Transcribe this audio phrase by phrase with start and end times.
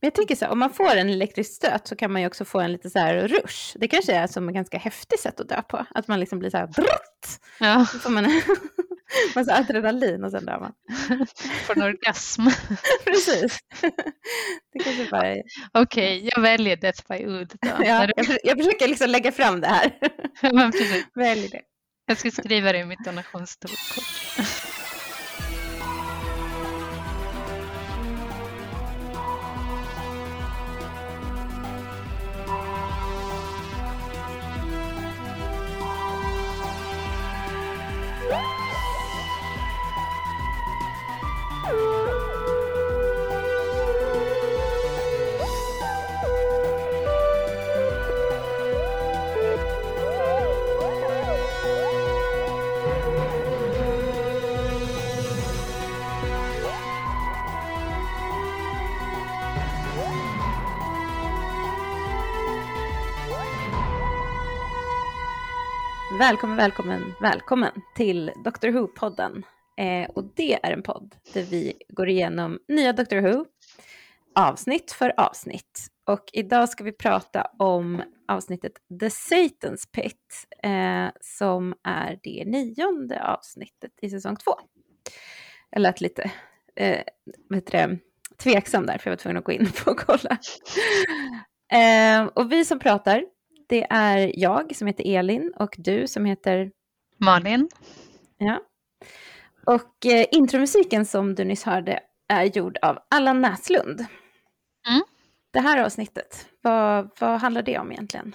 [0.00, 2.26] Men jag tänker så här, om man får en elektrisk stöt så kan man ju
[2.26, 3.76] också få en lite så här rush.
[3.80, 5.86] Det kanske är som ett ganska häftigt sätt att dö på.
[5.94, 7.40] Att man liksom blir så här brrrt.
[7.60, 7.86] Ja.
[7.92, 8.42] Så får man en
[9.34, 10.72] massa adrenalin och sen dör man.
[11.66, 12.42] Får en orgasm.
[13.04, 13.58] Precis.
[14.72, 15.42] Det kanske bara är...
[15.72, 17.68] Okej, jag väljer Death by Ood då.
[17.84, 19.98] Ja, jag, för- jag försöker liksom lägga fram det här.
[20.70, 21.04] Precis.
[21.14, 21.60] Välj det.
[22.06, 23.70] Jag ska skriva det i mitt donationskort.
[66.18, 69.42] Välkommen, välkommen, välkommen till Doctor Who-podden.
[69.76, 73.44] Eh, och det är en podd där vi går igenom nya Doctor Who,
[74.34, 75.86] avsnitt för avsnitt.
[76.06, 83.24] Och idag ska vi prata om avsnittet The Satan's Pit, eh, som är det nionde
[83.24, 84.52] avsnittet i säsong två.
[85.70, 86.30] Jag lät lite
[86.76, 87.02] eh,
[87.48, 87.98] vet det,
[88.42, 90.38] tveksam där, för jag var tvungen att gå in och kolla.
[91.72, 93.24] Eh, och vi som pratar,
[93.68, 96.70] det är jag som heter Elin och du som heter
[97.18, 97.68] Malin?
[98.38, 98.60] Ja.
[99.66, 104.06] Och eh, intromusiken som du nyss hörde är gjord av Allan Näslund.
[104.88, 105.02] Mm.
[105.52, 108.34] Det här avsnittet, vad, vad handlar det om egentligen?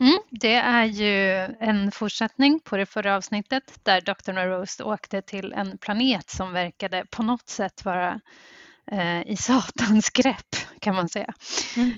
[0.00, 4.32] Mm, det är ju en fortsättning på det förra avsnittet där Dr.
[4.32, 8.20] Rose åkte till en planet som verkade på något sätt vara
[9.26, 11.34] i satans grepp kan man säga.
[11.76, 11.92] Mm.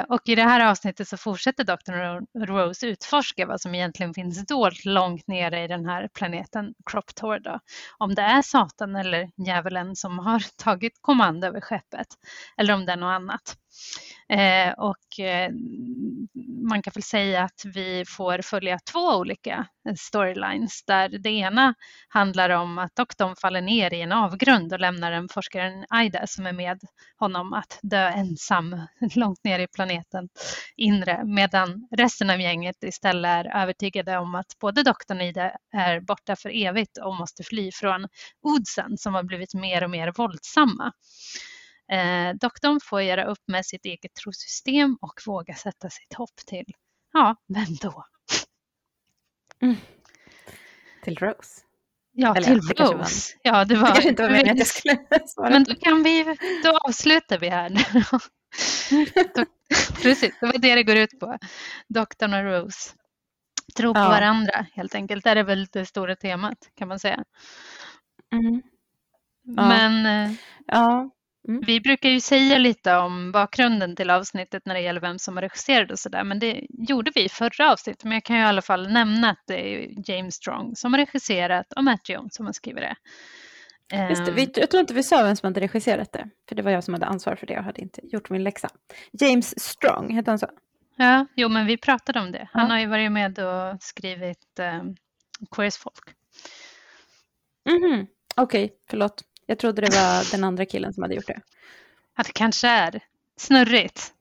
[0.00, 1.92] Eh, och i det här avsnittet så fortsätter Dr.
[1.92, 7.14] Ro- Rose utforska vad som egentligen finns dolt långt nere i den här planeten Crop
[7.14, 7.60] Tor då.
[7.98, 12.06] Om det är Satan eller djävulen som har tagit kommando över skeppet
[12.56, 13.56] eller om det är något annat.
[14.28, 15.50] Eh, och eh,
[16.70, 19.66] man kan väl säga att vi får följa två olika
[19.98, 21.74] storylines där det ena
[22.08, 26.46] handlar om att doktorn faller ner i en avgrund och lämnar en forskaren Aida som
[26.46, 26.80] är med
[27.18, 28.80] honom att dö ensam
[29.14, 30.28] långt ner i planeten
[30.76, 36.00] inre medan resten av gänget istället är övertygade om att både doktorn och Ida är
[36.00, 38.08] borta för evigt och måste fly från
[38.42, 40.92] Oddsen som har blivit mer och mer våldsamma.
[41.92, 46.74] Eh, doktorn får göra upp med sitt eget trosystem och våga sätta sitt hopp till,
[47.12, 48.04] ja, vem då?
[51.04, 51.60] Till Rose?
[52.12, 53.34] Ja, Eller, till Rose.
[53.42, 53.86] Ja, det var...
[53.88, 55.50] Det kanske inte var meningen att jag skulle svara.
[55.50, 57.70] Men då kan vi, då avslutar vi här.
[60.02, 61.38] Precis, det var det det går ut på.
[61.88, 62.90] Doktorn och Rose.
[63.76, 64.08] Tro på Ja.
[64.08, 65.24] varandra helt enkelt.
[65.24, 67.24] Det är väl det stora temat kan man säga.
[68.32, 68.62] Mm.
[69.42, 69.68] Ja.
[69.68, 70.32] Men eh,
[71.46, 71.60] Ja.
[71.66, 75.42] vi brukar ju säga lite om bakgrunden till avsnittet när det gäller vem som har
[75.42, 76.24] regisserat och sådär.
[76.24, 78.04] Men det gjorde vi i förra avsnittet.
[78.04, 81.00] Men jag kan ju i alla fall nämna att det är James Strong som har
[81.00, 82.96] regisserat och Matt Jones som har skrivit det.
[84.10, 86.28] Just det, Ehm, vi, jag tror inte vi sa vem som hade regisserat det.
[86.48, 88.68] För det var jag som hade ansvar för det och hade inte gjort min läxa.
[89.12, 90.48] James Strong, hette han så?
[90.96, 92.48] Ja, jo men vi pratade om det.
[92.52, 92.72] Han Ja.
[92.74, 94.82] har ju varit med och skrivit eh,
[95.56, 96.04] Queers folk.
[97.70, 98.06] Mhm.
[98.36, 99.22] Okej, förlåt.
[99.46, 101.40] Jag trodde det var den andra killen som hade gjort det.
[102.16, 103.00] Att det kanske är
[103.36, 104.12] snurrigt.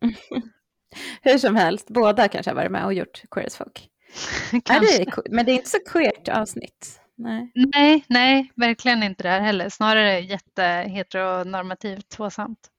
[1.22, 3.90] Hur som helst, båda kanske har varit med och gjort Queer as Folk.
[4.52, 7.00] Det men det är inte så queert avsnitt.
[7.16, 7.52] Nej.
[7.56, 9.70] Nej, nej, verkligen inte det här heller.
[9.70, 12.70] Snarare jätteheteronormativt tvåsamt.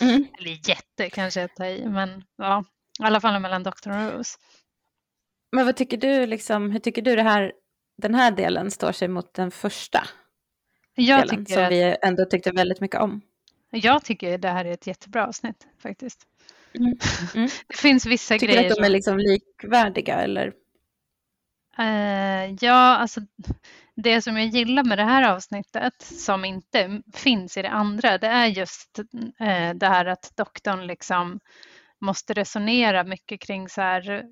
[0.00, 0.26] Mm.
[0.38, 2.64] Eller jätte kanske jag tar i, men ja,
[3.00, 3.90] i alla fall mellan Dr.
[3.90, 4.38] och Rose.
[5.52, 7.52] Men vad tycker du, liksom, hur tycker du det här,
[8.02, 10.06] den här delen står sig mot den första
[10.94, 13.22] Jag delen tycker, som att, vi ändå tyckte väldigt mycket om?
[13.72, 16.26] jag tycker det här är ett jättebra avsnitt faktiskt.
[16.74, 16.98] Mm.
[17.34, 17.48] Mm.
[17.66, 20.52] Det finns vissa Tycker du grejer att de är liksom likvärdiga eller?
[21.78, 23.20] Eh, ja, alltså
[23.94, 28.26] det som jag gillar med det här avsnittet som inte finns i det andra, det
[28.26, 28.98] är just
[29.40, 31.40] eh, det här att doktorn liksom
[32.00, 34.24] måste resonera mycket kring så här,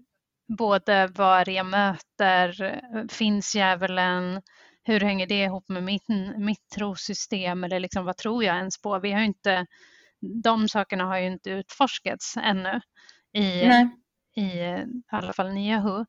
[0.59, 4.43] både var jag möter, finns djävulen,
[4.91, 8.99] hur hänger det ihop med mitt, mitt trosystem eller liksom vad tror jag ens på?
[8.99, 9.67] Vi har inte,
[10.43, 12.81] de sakerna har ju inte utforskats ännu
[13.33, 13.91] i, Nej.
[14.37, 16.07] i eh, alla fall nya Who.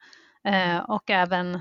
[0.50, 1.56] Eh, och även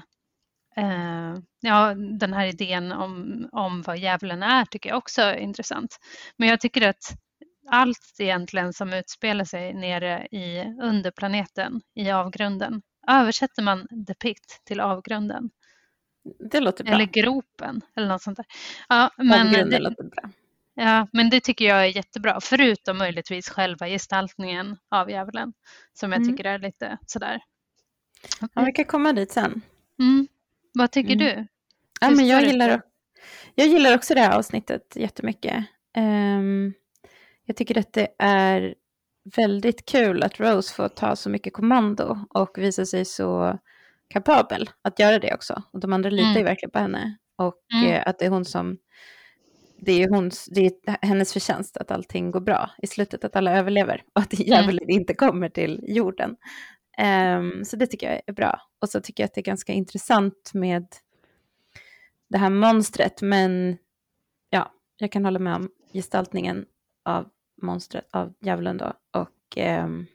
[0.77, 5.99] eh, ja, den här idén om, om vad djävulen är tycker jag också är intressant.
[6.37, 7.15] Men jag tycker att
[7.71, 14.81] allt egentligen som utspelar sig nere i underplaneten, i avgrunden, översätter man the pit till
[14.81, 15.51] avgrunden.
[16.51, 16.95] Det låter bra.
[16.95, 18.47] Eller gropen eller något sånt där.
[18.89, 20.31] Ja, men det, låter bra.
[20.75, 25.53] ja, men det tycker jag är jättebra, förutom möjligtvis själva gestaltningen av djävulen,
[25.93, 26.33] som jag Mm.
[26.37, 27.41] tycker är lite sådär.
[28.55, 29.61] Ja, vi kan komma dit sen.
[29.99, 30.29] Mm.
[30.75, 31.25] Vad tycker Mm.
[31.27, 31.47] du?
[32.01, 32.83] Ja, men jag, gillar,
[33.55, 35.65] jag gillar också det här avsnittet jättemycket.
[35.97, 36.75] Um,
[37.45, 38.75] jag tycker att det är
[39.37, 43.59] väldigt kul att Rose får ta så mycket kommando och visa sig så
[44.11, 45.63] kapabel att göra det också.
[45.73, 46.45] Och de andra litar ju Mm.
[46.45, 47.17] verkligen på henne.
[47.37, 47.93] Och Mm.
[47.93, 48.79] eh, att det är hon som...
[49.83, 53.37] Det är ju hons, det är hennes förtjänst att allting går bra i slutet, att
[53.37, 56.37] alla överlever och att djävulen inte kommer till jorden.
[56.99, 58.61] Ehm, så det tycker jag är bra.
[58.81, 60.87] Och så tycker jag att det är ganska intressant med
[62.29, 63.79] det här monstret, men
[64.51, 66.67] ja, jag kan hålla med om gestaltningen
[67.05, 67.29] av
[67.63, 68.93] monstret, av djävulen då.
[69.13, 70.07] Och ehm,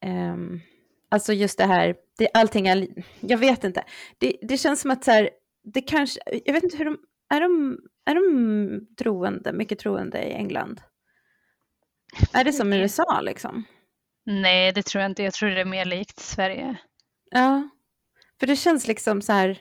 [0.00, 0.60] ehm,
[1.08, 2.88] alltså just det här, det, allting är,
[3.20, 3.84] jag vet inte,
[4.18, 5.30] det, det känns som att så här,
[5.74, 6.98] det kanske, jag vet inte hur de,
[7.34, 10.80] är de, är de troende, mycket troende i England?
[12.32, 13.64] Är det som i USA liksom?
[14.26, 15.22] Nej, det tror jag inte.
[15.22, 16.76] Jag tror det är mer likt Sverige.
[17.30, 17.68] Ja,
[18.40, 19.58] för det känns liksom så här,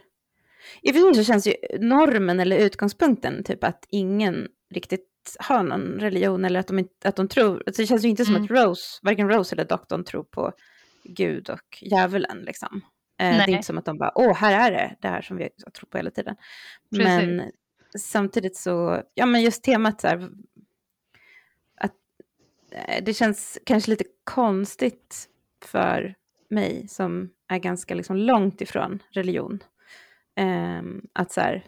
[0.82, 5.64] i och för sig så känns ju normen eller utgångspunkten typ att ingen riktigt har
[5.64, 8.36] någon religion eller att de, inte, att de tror, alltså det känns ju inte som
[8.36, 8.44] Mm.
[8.44, 10.52] att Rose, varken Rose eller doktorn tror på
[11.06, 12.82] Gud och djävulen liksom.
[13.20, 15.38] Eh, det är inte som att de bara, åh, här är det, det här som
[15.38, 16.36] vi tror på hela tiden.
[16.96, 17.06] Precis.
[17.06, 17.52] Men
[17.98, 20.30] samtidigt så, ja men just temat så här,
[21.78, 21.94] att
[22.72, 25.30] eh, det känns kanske lite konstigt
[25.66, 26.16] för
[26.50, 29.60] mig som är ganska liksom långt ifrån religion.
[30.36, 31.66] Ehm, att så här,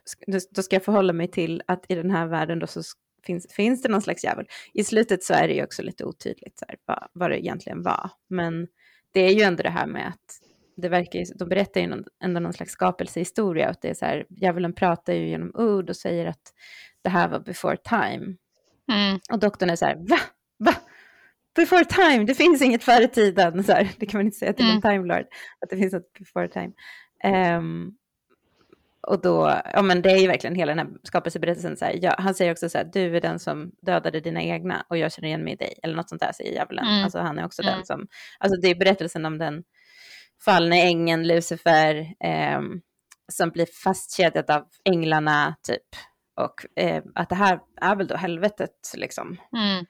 [0.52, 2.82] då- ska jag förhålla mig till att i den här världen då så
[3.26, 4.48] finns, finns det någon slags djävul.
[4.74, 7.84] I slutet så är det ju också lite otydligt så här, vad, vad det egentligen
[7.84, 8.10] var.
[8.28, 8.68] Men
[9.18, 10.42] det är ju ändå det här med att
[10.76, 13.70] det verkar de berättar ju någon, ändå någon slags skapelsehistoria.
[13.70, 16.54] Och det är så här, djävulen pratar ju genom ord och säger att
[17.02, 18.36] det här var before time.
[18.92, 19.20] Mm.
[19.32, 20.18] Och doktorn är så här, va?
[20.60, 20.74] Va?
[21.56, 23.64] Before time, det finns inget före tiden.
[23.64, 24.82] Så här, det kan man inte säga till en Mm.
[24.82, 25.26] time lord,
[25.60, 26.72] att det finns något before time.
[27.24, 27.92] Ehm,
[29.08, 31.78] och då, ja men det är ju verkligen hela den här skapelseberättelsen.
[31.78, 34.86] Så här, ja, han säger också så här, du är den som dödade dina egna
[34.90, 35.80] och jag känner igen mig i dig.
[35.84, 36.86] Eller något sånt där säger djävulen.
[36.88, 37.04] Mm.
[37.04, 37.76] Alltså han är också Mm.
[37.76, 38.08] den som,
[38.40, 39.64] alltså det är berättelsen om den
[40.46, 42.82] fallne ängeln Lucifer ehm,
[43.32, 45.88] som blir fastkedjad av änglarna typ.
[46.36, 49.38] Och eh, att det här är väl då helvetet liksom.
[49.58, 49.86] Mm.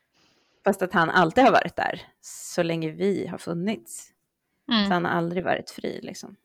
[0.65, 4.07] Fast att han alltid har varit där så länge vi har funnits.
[4.67, 4.91] Så Mm.
[4.91, 6.35] han har aldrig varit fri liksom.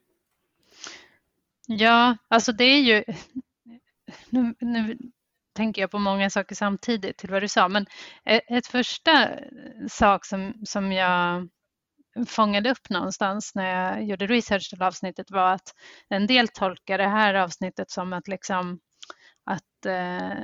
[1.66, 3.04] Ja, alltså det är ju...
[4.30, 4.98] Nu, nu
[5.54, 7.86] tänker jag på många saker samtidigt till vad du sa, men
[8.24, 9.30] e- ett första
[9.88, 11.48] sak som, som jag
[12.26, 15.74] fångade upp någonstans när jag gjorde research till avsnittet var att
[16.08, 18.80] en del tolkar det här avsnittet som att liksom
[19.44, 20.38] att eh,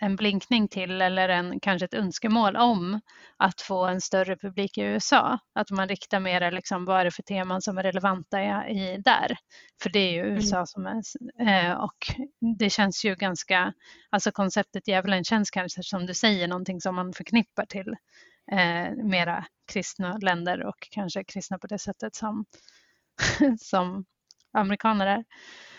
[0.00, 3.00] en blinkning till eller en, kanske ett önskemål om
[3.36, 5.38] att få en större publik i USA.
[5.54, 9.02] Att man riktar mer liksom, vad är det för teman som är relevanta i, i
[9.04, 9.36] där.
[9.82, 11.02] För det är ju USA som är,
[11.48, 11.96] eh, och
[12.58, 13.72] det känns ju ganska,
[14.10, 17.96] alltså konceptet djävulen känns kanske som du säger någonting som man förknippar till
[18.52, 22.44] eh, mera kristna länder och kanske kristna på det sättet som,
[23.60, 24.04] som
[24.52, 25.24] amerikaner är.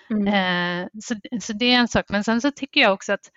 [0.10, 0.28] Mm.
[0.28, 2.06] Eh, så, så det är en sak.
[2.10, 3.32] Men sen så tycker jag också att,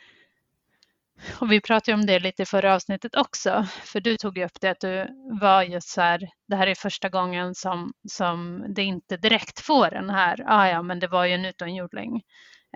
[1.40, 4.60] och vi pratade om det lite i förra avsnittet också, för du tog ju upp
[4.60, 5.06] det att du
[5.40, 9.90] var just så här, det här är första gången som, som det inte direkt får
[9.90, 12.22] den här, ah, ja men det var ju en utomjording.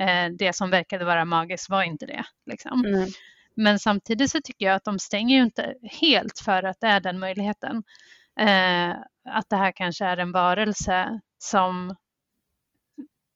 [0.00, 2.24] Eh, det som verkade vara magiskt var inte det.
[2.46, 2.84] Liksom.
[2.84, 3.08] Mm.
[3.56, 7.00] Men samtidigt så tycker jag att de stänger ju inte helt för att det är
[7.00, 7.82] den möjligheten.
[8.40, 8.90] Eh,
[9.28, 11.96] att det här kanske är en varelse som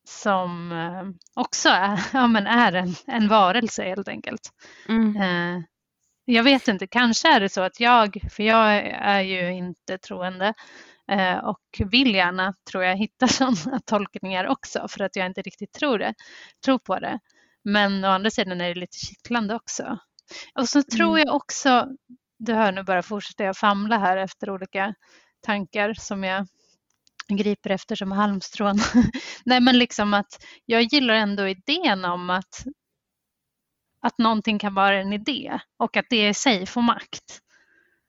[0.09, 1.05] som eh,
[1.43, 4.51] också är, ja, men är en, en varelse helt enkelt.
[4.89, 5.17] Mm.
[5.17, 5.63] Eh,
[6.25, 10.55] jag vet inte, kanske är det så att jag, för jag är ju inte troende
[11.11, 11.61] eh, och
[11.91, 16.15] vill gärna, tror jag, hitta sådana tolkningar också för att jag inte riktigt tror det,
[16.65, 17.19] tror på det.
[17.65, 19.99] Men å andra sidan är det lite kittlande också.
[20.55, 21.23] Och så tror Mm.
[21.27, 21.89] jag också,
[22.39, 24.95] du hör nu bara fortsätter jag famla här efter olika
[25.47, 26.47] tankar som jag
[27.37, 28.79] griper efter som halmstrån.
[29.45, 32.65] Nej men liksom att jag gillar ändå idén om att,
[34.01, 37.41] att någonting kan vara en idé och att det i sig får makt.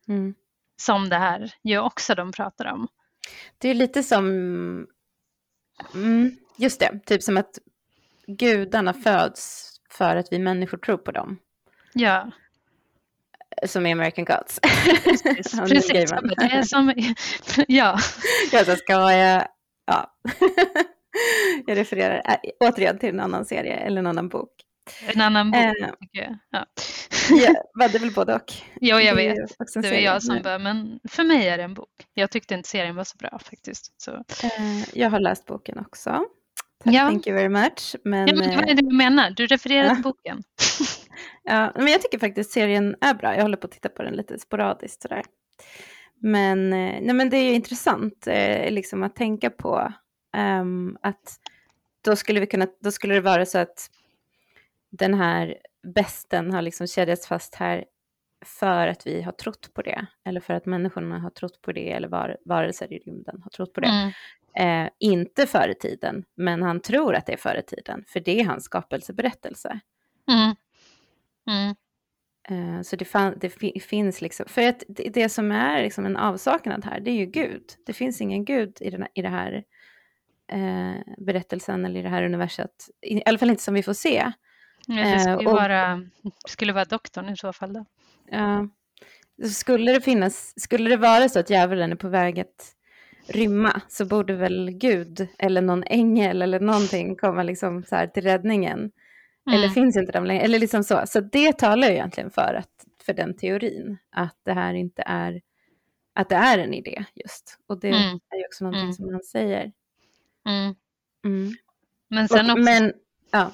[0.07, 0.35] Mm.
[0.81, 2.88] Som det här ju också de pratar om.
[3.57, 4.25] Det är lite som,
[5.93, 7.59] mm, just det, typ som att
[8.27, 11.38] gudarna föds för att vi människor tror på dem.
[11.93, 12.31] Ja,
[13.65, 14.59] som är American Gods.
[14.59, 15.23] Precis,
[15.59, 15.89] precis.
[15.89, 16.93] det är som,
[17.67, 17.99] ja.
[18.51, 19.47] Jag så ska jag,
[19.85, 20.13] ja.
[21.65, 24.49] jag refererar äh, återigen till en annan serie eller en annan bok.
[25.05, 25.71] En annan bok, eh,
[26.11, 26.37] jag.
[26.49, 26.65] Ja.
[27.29, 28.53] ja, det är väl både och.
[28.81, 29.35] Jo, jag vet.
[29.73, 31.89] Det var jag som började, men för mig är det en bok.
[32.13, 34.01] Jag tyckte inte serien var så bra faktiskt.
[34.01, 34.11] Så.
[34.11, 36.25] Eh, jag har läst boken också.
[36.83, 37.09] Ja.
[37.09, 37.95] Thank you very much.
[38.03, 39.29] Men, ja, men vad är det du menar?
[39.29, 39.93] Du refererar ja.
[39.93, 40.43] till boken.
[41.43, 43.35] Ja, men jag tycker faktiskt serien är bra.
[43.35, 45.23] Jag håller på att titta på den lite sporadiskt sådär.
[46.21, 49.93] Men, eh, nej, men det är intressant eh, liksom att tänka på
[50.38, 51.39] um, att
[52.01, 53.89] då skulle, vi kunna, då skulle det vara så att
[54.91, 55.57] den här
[55.95, 57.85] besten har liksom kedjats fast här
[58.45, 61.91] för att vi har trott på det, eller för att människorna har trott på det,
[61.91, 63.88] eller var, varelser i rymden har trott på det.
[63.88, 64.85] Mm.
[64.85, 68.45] Eh, inte före tiden, men han tror att det är före tiden, för det är
[68.45, 69.79] hans skapelseberättelse.
[70.31, 70.55] Mm.
[71.49, 71.75] Mm.
[72.49, 73.49] Eh, så det, fan, det
[73.83, 77.25] finns liksom, för att det, det, som är liksom en avsaknad här, det är ju
[77.25, 77.63] Gud.
[77.85, 79.63] Det finns ingen Gud i, den, i det här
[80.51, 83.93] eh, berättelsen eller i det här universet, i, i alla fall inte som vi får
[83.93, 84.31] se.
[84.87, 86.01] Det skulle, eh, och, vara,
[86.47, 87.85] skulle vara doktorn i så fall då.
[88.31, 88.67] Ja,
[89.51, 92.75] skulle det finnas, skulle det vara så att djävulen är på väg att
[93.27, 98.23] rymma så borde väl Gud eller någon ängel eller någonting komma liksom så här till
[98.23, 98.91] räddningen.
[99.49, 99.59] Mm.
[99.59, 100.43] Eller finns inte de längre?
[100.43, 101.03] Eller liksom så.
[101.07, 105.41] Så det talar ju egentligen för, att, för den teorin, att det här inte är,
[106.15, 107.59] att det är en idé just.
[107.67, 108.19] Och det mm.
[108.29, 108.93] är ju också någonting mm.
[108.93, 109.71] som han säger.
[110.47, 110.75] Mm.
[111.25, 111.51] Mm.
[112.09, 112.63] Men sen Och, också...
[112.63, 112.93] Men,
[113.31, 113.51] ja.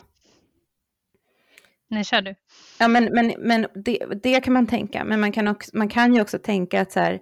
[1.88, 2.36] Nej, kör du.
[2.80, 5.04] Ja, men, men, men det, det kan man tänka.
[5.04, 7.20] Men man kan, också, man kan ju också tänka att så här,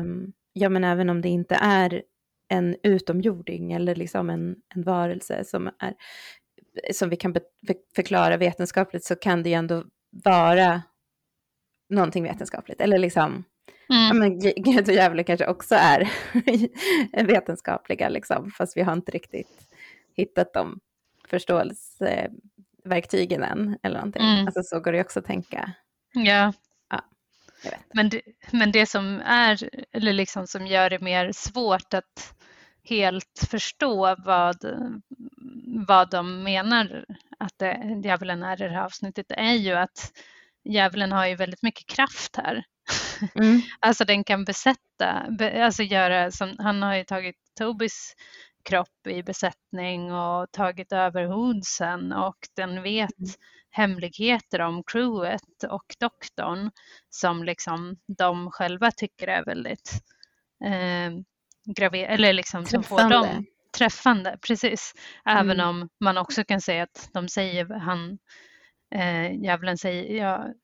[0.00, 2.02] um, ja men även om det inte är
[2.48, 5.94] en utomjording eller liksom en, en varelse som, är,
[6.92, 7.36] som vi kan
[7.96, 9.84] förklara vetenskapligt så kan det ju ändå
[10.24, 10.82] vara
[11.88, 12.80] någonting vetenskapligt.
[12.80, 13.44] Eller liksom,
[13.90, 14.06] mm.
[14.06, 16.10] ja men Gud och djävulen kanske också är
[17.26, 19.68] vetenskapliga liksom, fast vi har inte riktigt
[20.16, 20.80] hittat de
[21.28, 24.22] förståelseverktygen än eller någonting.
[24.22, 24.46] Mm.
[24.46, 25.72] Alltså så går det också att tänka.
[26.12, 26.52] Ja,
[27.94, 32.35] men det, men det som är, eller liksom som gör det mer svårt att
[32.88, 34.56] helt förstå vad,
[35.86, 37.04] vad de menar
[37.38, 40.12] att det, djävulen är i det här avsnittet är ju att
[40.64, 42.64] djävulen har ju väldigt mycket kraft här.
[43.34, 43.60] Mm.
[43.80, 45.26] alltså den kan besätta,
[45.64, 48.14] alltså göra som, han har ju tagit Tobis
[48.64, 53.30] kropp i besättning och tagit över Hoodsen och den vet mm
[53.76, 56.70] hemligheter om crewet och doktorn
[57.10, 59.92] som liksom de själva tycker är väldigt
[60.64, 61.10] eh,
[61.66, 62.88] graver eller liksom träffande.
[62.88, 63.46] som får dem
[63.78, 64.92] träffande, precis.
[65.24, 65.68] Även mm.
[65.68, 68.18] om man också kan säga att de säger, han,
[68.94, 70.54] eh, djävulen säger, jag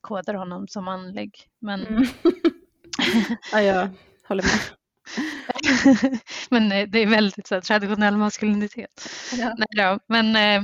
[0.00, 1.86] kodar honom som manlig, men...
[1.86, 2.04] Mm.
[3.52, 3.88] ja, jag
[4.28, 4.76] håller med.
[6.50, 9.10] men eh, det är väldigt så, traditionell maskulinitet.
[9.32, 9.54] Ja.
[9.58, 10.62] Nej då, men, eh,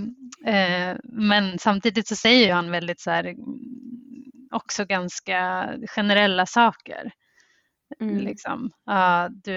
[0.54, 3.34] eh, men samtidigt så säger han väldigt så här,
[4.50, 7.12] också ganska generella saker.
[8.00, 8.18] Mm.
[8.18, 9.54] Liksom, uh, du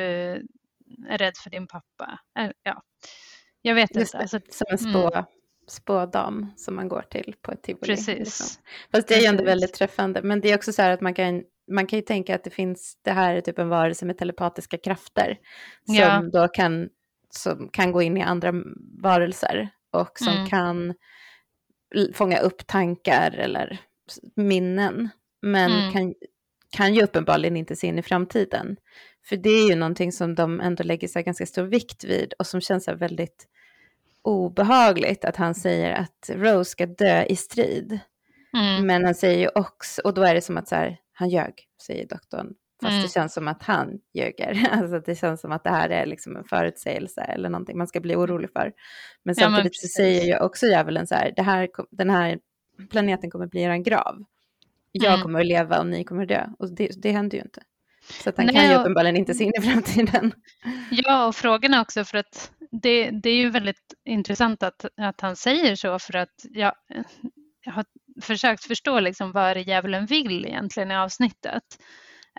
[1.07, 2.19] är rädd för din pappa.
[2.39, 2.83] Uh, ja.
[3.61, 4.17] Jag vet Just inte.
[4.17, 5.25] Det, alltså, som en spå, mm.
[5.67, 7.87] spådam som man går till på ett tivoli.
[7.87, 8.17] Precis.
[8.17, 8.63] Liksom.
[8.91, 10.21] Fast det är ju ändå väldigt träffande.
[10.21, 12.49] Men det är också så här att man kan man kan ju tänka att det
[12.49, 15.37] finns, det här är typ en varelse med telepatiska krafter
[15.85, 16.23] som ja.
[16.33, 16.89] då kan,
[17.29, 18.53] som kan gå in i andra
[19.01, 20.47] varelser och som mm.
[20.47, 20.93] kan
[22.13, 23.79] fånga upp tankar eller
[24.35, 25.09] minnen.
[25.41, 25.91] Men mm.
[25.93, 26.13] kan,
[26.69, 28.77] kan ju uppenbarligen inte se in i framtiden.
[29.25, 32.47] För det är ju någonting som de ändå lägger sig ganska stor vikt vid och
[32.47, 33.47] som känns väldigt
[34.21, 37.99] obehagligt att han säger att Rose ska dö i strid.
[38.53, 38.87] Mm.
[38.87, 41.53] Men han säger ju också, och då är det som att så här, han ljög,
[41.87, 42.53] säger doktorn.
[42.81, 43.03] Fast mm.
[43.03, 44.67] det känns som att han ljuger.
[44.71, 47.99] Alltså det känns som att det här är liksom en förutsägelse eller någonting man ska
[47.99, 48.73] bli orolig för.
[49.23, 52.39] Men samtidigt ja, men så säger ju också djävulen så här, det här, den här
[52.89, 54.25] planeten kommer bli en grav.
[54.91, 55.21] Jag mm.
[55.21, 56.47] kommer att leva och ni kommer att dö.
[56.59, 57.61] Och det, det händer ju inte.
[58.23, 58.81] Så att han Nej, kan ju och...
[58.81, 60.33] uppenbarligen inte se in i framtiden.
[60.91, 65.21] Ja, och frågan är också för att det, det är ju väldigt intressant att, att
[65.21, 66.73] han säger så för att jag,
[67.65, 67.85] jag har
[68.21, 71.63] försökt förstå liksom vad det djävulen vill egentligen i avsnittet.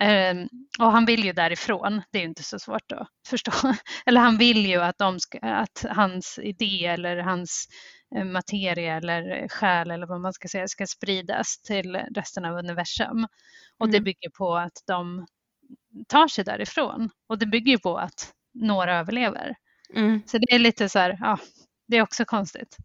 [0.05, 3.53] Um, och han vill ju därifrån, det är ju inte så svårt att förstå.
[4.07, 7.69] Eller han vill ju att, ska, att hans idé eller hans
[8.17, 13.27] eh, materia eller själ eller vad man ska säga ska spridas till resten av universum.
[13.79, 13.93] Och mm.
[13.93, 15.27] det bygger på att de
[16.09, 19.55] tar sig därifrån och det bygger på att några överlever.
[19.95, 20.23] Mm.
[20.27, 21.39] Så det är lite så här, ja,
[21.89, 22.77] det är också konstigt.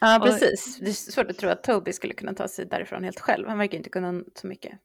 [0.00, 0.78] Ja, precis.
[0.78, 3.48] Det är svårt att tro att Toby skulle kunna ta sig därifrån helt själv.
[3.48, 4.78] Han verkar inte kunna så mycket.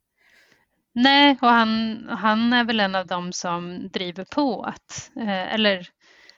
[0.94, 5.88] Nej, och han, han är väl en av dem som driver på att, eh, eller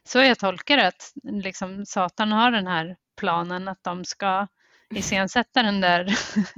[0.04, 4.48] så jag tolkar det, att liksom Satan har den här planen att de ska
[4.96, 6.08] iscensätta den där,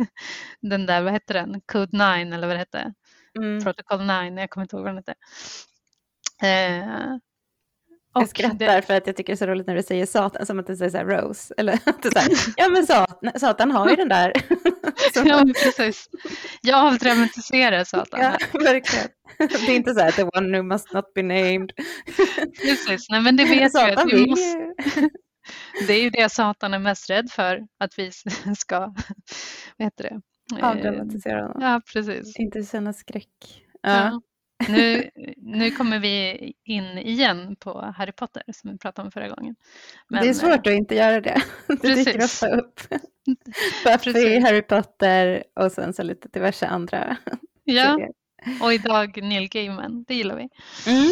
[0.62, 2.94] den där, vad heter den, Code 9 eller vad det hette,
[3.38, 3.64] mm.
[3.64, 5.16] Protocol 9, jag kommer inte ihåg vad den hette.
[6.48, 7.18] Eh,
[8.14, 8.82] jag skrattar det...
[8.82, 10.76] för att jag tycker det är så roligt när du säger Satan, som att du
[10.76, 11.54] säger så här Rose.
[11.58, 14.34] Eller du säger, ja men Satan, Satan har ju den där.
[15.26, 16.10] ja, precis.
[16.62, 18.20] Jag avdramatiserar Satan.
[18.22, 19.08] Ja, verkligen.
[19.38, 21.72] Det är inte så här, the one who must not be named.
[22.62, 24.00] precis, nej men det vet Satan jag.
[24.00, 24.74] Att vi måste...
[25.88, 28.12] Det är ju det Satan är mest rädd för, att vi
[28.58, 28.80] ska,
[29.78, 30.22] vad heter det?
[30.62, 31.62] Avdramatisera honom.
[31.62, 32.40] Ja, precis.
[32.40, 33.64] Inte känna skräck.
[33.82, 33.90] Ja.
[33.90, 34.22] ja.
[34.70, 39.56] Nu, nu kommer vi in igen på Harry Potter som vi pratade om förra gången.
[40.08, 41.44] Men, det är svårt att inte göra det.
[41.68, 42.06] Det precis.
[42.06, 42.80] dyker ofta upp.
[43.86, 47.18] Buffy, Harry Potter och sen så lite diverse andra
[47.64, 48.00] Ja,
[48.62, 50.50] och idag Neil Gaiman, det gillar vi.
[50.92, 51.12] Mm.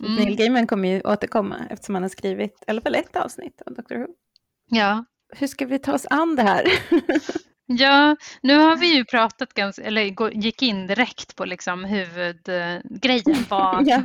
[0.00, 0.14] Mm.
[0.14, 3.74] Neil Gaiman kommer ju återkomma eftersom han har skrivit i alla fall ett avsnitt av
[3.74, 4.06] Doctor Who.
[4.66, 5.04] Ja.
[5.36, 6.64] Hur ska vi ta oss an det här?
[7.78, 13.44] Ja, nu har vi ju pratat ganska, eller gick in direkt på liksom huvudgrejen.
[13.48, 14.02] Vad, ja.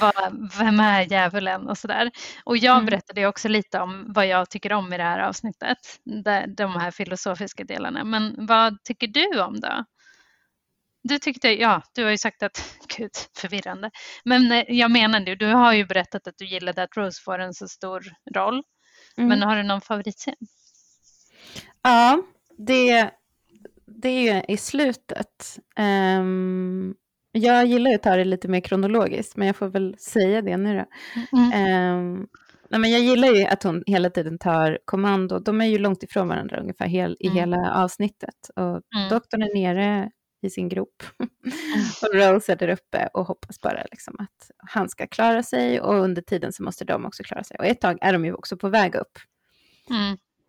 [0.00, 2.10] vad, vem är djävulen och sådär.
[2.44, 2.86] Och jag mm.
[2.86, 5.78] berättade också lite om vad jag tycker om i det här avsnittet.
[6.56, 8.04] De här filosofiska delarna.
[8.04, 9.84] Men vad tycker du om då?
[11.08, 13.90] Du tyckte, ja, du har ju sagt att, gud förvirrande.
[14.24, 17.38] Men eh, jag menar du, du har ju berättat att du gillade att Rose får
[17.38, 18.04] en så stor
[18.34, 18.62] roll.
[19.16, 19.28] Mm.
[19.28, 20.34] Men har du någon favoritscen?
[21.82, 22.22] Ja,
[22.58, 23.10] det,
[23.86, 25.58] det är ju i slutet.
[26.20, 26.94] Um,
[27.32, 30.74] jag gillar att ta det lite mer kronologiskt, men jag får väl säga det nu
[30.76, 30.84] då.
[31.38, 31.96] Mm.
[31.96, 32.28] Um,
[32.70, 35.38] nej, men jag gillar ju att hon hela tiden tar kommando.
[35.38, 37.38] De är ju långt ifrån varandra ungefär hel, i mm.
[37.38, 38.50] hela avsnittet.
[38.56, 39.08] Och mm.
[39.10, 40.10] doktorn är nere
[40.42, 41.02] i sin grop.
[41.18, 41.30] Mm.
[42.02, 45.80] och Rose är där uppe och hoppas bara liksom att han ska klara sig.
[45.80, 47.56] Och under tiden så måste de också klara sig.
[47.58, 49.18] Och ett tag är de ju också på väg upp.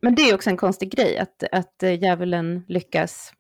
[0.02, 3.34] Men det är också en konstig grej att, att eh, djävulen lyckas.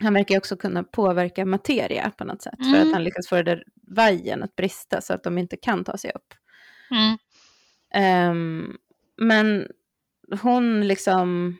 [0.00, 2.58] Han verkar också kunna påverka materia på något sätt.
[2.58, 2.72] Mm.
[2.72, 2.94] För att mm.
[2.94, 6.12] han lyckas få det där vajen att brista så att de inte kan ta sig
[6.14, 6.34] upp.
[6.90, 7.18] Mm.
[8.30, 8.76] Um,
[9.16, 9.68] men
[10.42, 11.58] hon liksom,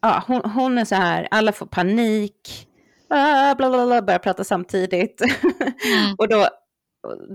[0.00, 2.68] ja, hon, hon, är så här, alla får panik,
[3.08, 5.20] ah, bla bla bla, börjar prata samtidigt.
[5.20, 6.14] Mm.
[6.18, 6.48] och då,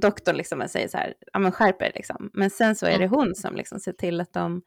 [0.02, 2.30] doktorn liksom säger så här, ja men skärp er liksom.
[2.34, 3.10] Men sen så är det mm.
[3.10, 4.62] hon som liksom ser till att de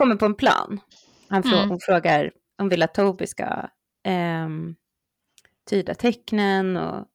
[0.00, 0.80] kommer på en plan.
[1.28, 1.78] Han frå mm.
[1.80, 3.44] frågar, hon vill att Toby ska
[4.02, 4.48] eh,
[5.70, 7.06] tyda tecknen och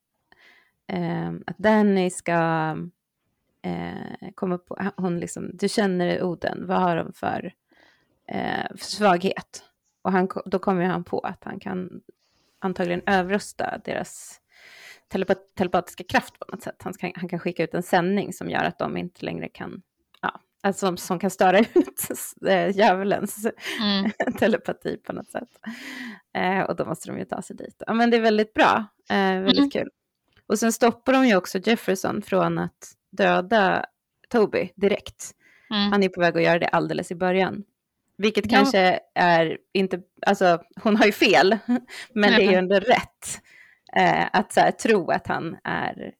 [0.88, 2.34] eh, att Danny ska
[3.62, 7.54] eh, komma på, hon liksom, du känner Oden, vad har de för,
[8.28, 9.64] eh, för svaghet?
[10.02, 12.02] Och han, då kommer han på att han kan
[12.60, 14.42] antagligen överrösta deras
[15.08, 16.82] telepat telepatiska kraft på något sätt.
[16.84, 19.82] Han kan, han kan skicka ut en sändning som gör att de inte längre kan
[20.66, 22.10] alltså, som, som kan störa ut
[22.48, 23.48] äh, djävulens
[23.82, 24.12] mm.
[24.40, 25.50] telepati på något sätt.
[26.34, 27.84] Eh, och då måste de ju ta sig dit.
[27.88, 29.70] Ja, men det är väldigt bra, eh, väldigt mm.
[29.70, 29.90] kul.
[30.48, 33.86] Och sen stoppar de ju också Jefferson från att döda
[34.30, 35.32] Toby direkt.
[35.70, 35.92] Mm.
[35.92, 37.64] Han är på väg att göra det alldeles i början.
[38.18, 38.58] Vilket ja.
[38.58, 41.58] kanske är inte, alltså hon har ju fel,
[42.14, 43.42] men det är ju ändå rätt.
[43.98, 46.14] Eh, att så här, tro att han är,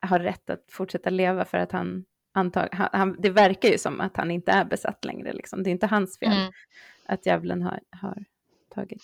[0.00, 2.04] har rätt att fortsätta leva för att han
[2.40, 5.32] antag, han, det verkar ju som att han inte är besatt längre.
[5.32, 5.62] Liksom.
[5.62, 6.52] Det är inte hans fel mm.
[7.06, 8.24] att djävulen har, har
[8.74, 9.02] tagit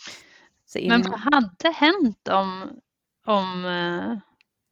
[0.66, 2.80] sig in Men vad hade hänt om,
[3.24, 3.64] om,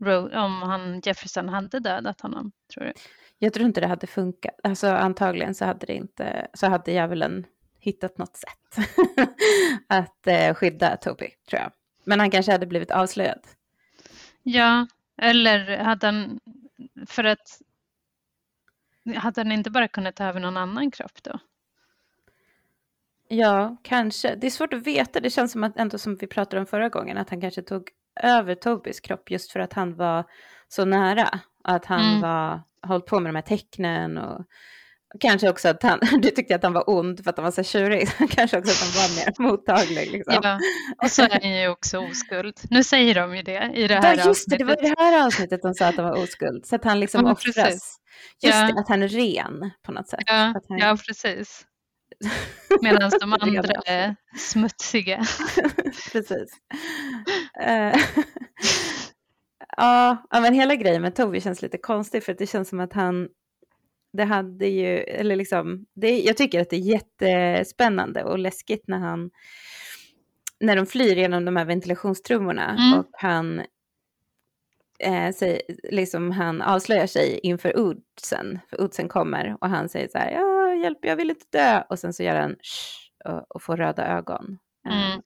[0.00, 2.92] uh, om han, Jefferson hade dödat honom, tror du?
[3.38, 4.61] Jag tror inte det hade funkat.
[4.62, 7.46] Alltså, antagligen så hade, det inte, så hade djävulen
[7.79, 8.88] hittat något sätt
[9.87, 11.72] att uh, skydda Toby, tror jag.
[12.05, 13.40] Men han kanske hade blivit avslöjad.
[14.42, 14.87] Ja,
[15.22, 16.40] eller hade han,
[17.07, 17.61] för att
[19.17, 21.38] hade han inte bara kunnat ta över någon annan kropp då?
[23.29, 24.35] Ja, kanske.
[24.35, 25.21] Det är svårt att veta.
[25.21, 27.90] Det känns som att, ändå som vi pratade om förra gången, att han kanske tog
[28.21, 30.25] över Tobis kropp just för att han var
[30.69, 31.40] så nära.
[31.64, 32.21] Att han mm.
[32.21, 34.45] var, hållit på med de här tecknen och
[35.20, 37.62] kanske också att han, du tyckte att han var ond för att han var så
[37.62, 38.09] tjurig.
[38.31, 40.12] kanske också att han var mer mottaglig.
[40.12, 40.40] Liksom.
[40.42, 40.59] Ja,
[41.03, 42.61] och så är han ju också oskuld.
[42.70, 44.94] Nu säger de ju det i det här ja, just det, det var i det
[44.98, 46.66] här avsnittet de sa att han var oskuld.
[46.66, 47.55] Så att han liksom ja, offras.
[47.55, 47.96] Precis.
[48.42, 48.66] Just ja.
[48.66, 50.22] det, att han är ren på något sätt.
[50.27, 50.35] Ja,
[50.68, 50.79] han...
[50.79, 51.66] ja precis.
[52.83, 55.24] Medan de andra är smutsiga.
[56.12, 56.50] precis.
[57.62, 57.96] Uh,
[59.77, 63.29] ja, men hela grejen med Toby känns lite konstig för det känns som att han
[64.16, 68.98] det hade ju, eller liksom, det, jag tycker att det är jättespännande och läskigt när
[68.98, 69.31] han,
[70.61, 72.98] när de flyr genom de här ventilationstrummorna Mm.
[72.98, 73.62] och han,
[74.98, 80.18] eh, säger, liksom han avslöjar sig inför Oddsen, för Oddsen kommer och han säger så
[80.18, 82.57] här, ja, hjälp, jag vill inte dö, och sen så gör han
[83.24, 84.59] och, och får röda ögon.
[84.88, 85.22] Eh, Mm.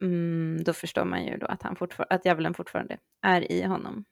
[0.00, 4.04] mm, då förstår man ju då att, han fortfar- att djävulen fortfarande är i honom.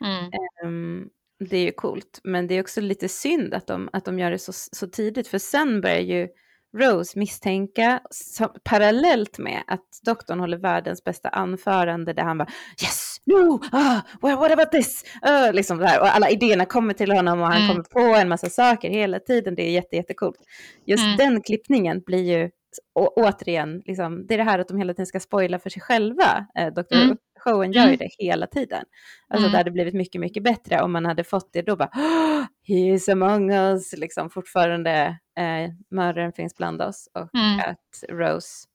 [0.00, 1.10] Mm.
[1.40, 4.30] Det är ju coolt, men det är också lite synd att de, att de gör
[4.30, 6.28] det så, så tidigt, för sen börjar ju
[6.76, 12.48] Rose misstänka, så, parallellt med att doktorn håller världens bästa anförande där han bara
[12.82, 15.04] yes, no, ah, what, what about this?
[15.28, 16.00] Uh, liksom där.
[16.00, 17.68] Och alla idéerna kommer till honom och han Mm.
[17.68, 19.54] kommer på en massa saker hela tiden.
[19.54, 20.38] Det är jätte, jättecoolt.
[20.86, 21.16] Just Mm.
[21.16, 22.50] den klippningen blir ju
[22.94, 25.82] å, återigen, liksom, det är det här att de hela tiden ska spoila för sig
[25.82, 26.46] själva.
[26.58, 26.94] Eh, Dr.
[26.96, 27.16] Mm.
[27.40, 27.98] Showen gör ju Mm.
[27.98, 28.84] det hela tiden.
[29.28, 29.52] Alltså Mm.
[29.52, 32.74] det hade blivit mycket, mycket bättre om man hade fått det då bara "Oh, He
[32.94, 37.60] is among us, liksom fortfarande eh, mördaren finns bland oss och Mm.
[37.60, 38.66] att Rose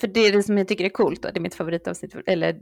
[0.00, 2.56] för det är det som jag tycker är coolt, då, det är mitt favoritavsnitt, eller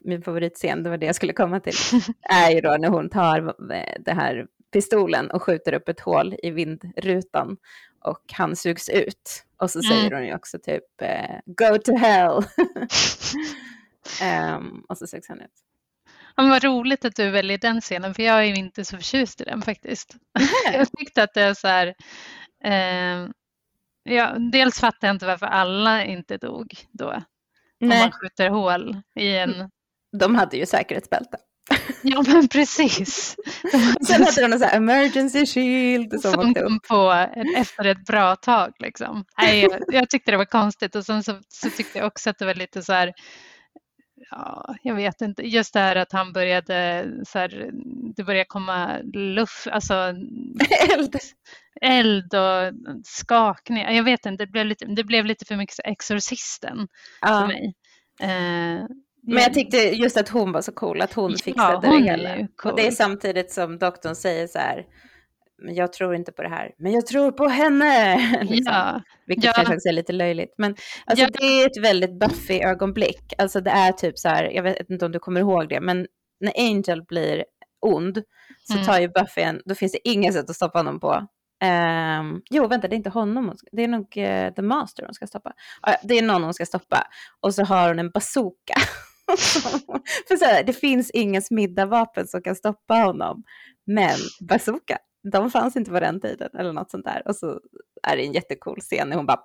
[0.00, 1.72] min favoritscen, det var det jag skulle komma till,
[2.22, 3.38] är ju då när hon tar
[3.74, 7.56] eh, det här pistolen och skjuter upp ett hål i vindrutan
[8.04, 9.44] och han sugs ut.
[9.58, 10.18] Och så säger Mm.
[10.18, 12.42] hon ju också typ eh, go to hell.
[14.22, 15.50] Ehm, och så sugs han ut.
[16.36, 18.96] Ja, men vad roligt att du väljer den scenen, för jag är ju inte så
[18.96, 20.16] förtjust i den faktiskt.
[20.72, 21.94] Jag tyckte att det är så här...
[22.64, 23.28] Eh,
[24.02, 27.10] ja, dels fattar jag inte varför alla inte dog då.
[27.10, 27.22] Om
[27.88, 29.70] Nej, man skjuter hål i en...
[30.18, 31.38] de hade ju säkerhetsbälte.
[32.02, 33.36] Ja, men precis.
[34.06, 38.36] Sen hade de en sån här emergency shield som som kom på efter ett bra
[38.36, 38.72] tag.
[38.78, 39.24] Liksom.
[39.38, 42.38] Nej, jag, jag tyckte det var konstigt och sen så, så tyckte jag också att
[42.38, 43.12] det var lite så här,
[44.30, 47.70] ja, jag vet inte, just det här att han började, så här,
[48.16, 49.94] det började komma luft, alltså
[50.94, 51.16] Eld.
[51.80, 52.72] eld och
[53.04, 53.96] skakning.
[53.96, 56.88] Jag vet inte, det blev lite, det blev lite för mycket Exorcisten
[57.26, 57.46] för Ja.
[57.46, 57.74] mig.
[58.22, 58.84] Eh,
[59.26, 62.10] Men jag tyckte just att hon var så cool, att hon Ja, fixade hon det
[62.10, 62.36] hela.
[62.36, 62.92] ju Och det är cool.
[62.96, 64.84] samtidigt som doktorn säger så här,
[65.62, 68.16] men jag tror inte på det här, men jag tror på henne.
[68.42, 68.72] liksom.
[68.74, 69.64] ja, Vilket Ja.
[69.64, 70.54] kanske är lite löjligt.
[70.58, 71.30] Men alltså, Ja.
[71.40, 73.32] det är ett väldigt Buffy-ögonblick.
[73.38, 76.06] Alltså det är typ så här, jag vet inte om du kommer ihåg det, men
[76.40, 77.44] när Angel blir
[77.86, 78.22] ond
[78.64, 78.86] så Mm.
[78.86, 81.26] tar ju Buffy en, då finns det inget sätt att stoppa honom på.
[81.62, 85.26] Ehm, jo, vänta, det är inte honom, det är nog eh, The Master hon ska
[85.26, 85.52] stoppa.
[85.82, 87.06] Ja, det är någon hon ska stoppa.
[87.40, 88.74] Och så har hon en bazooka.
[90.28, 93.42] För så här, det finns inga smidda vapen som kan stoppa honom.
[93.86, 94.98] Men bazooka,
[95.32, 97.22] de fanns inte på den tiden eller något sånt där.
[97.28, 97.60] Och så
[98.02, 99.40] är det en jättecool scen när hon bara...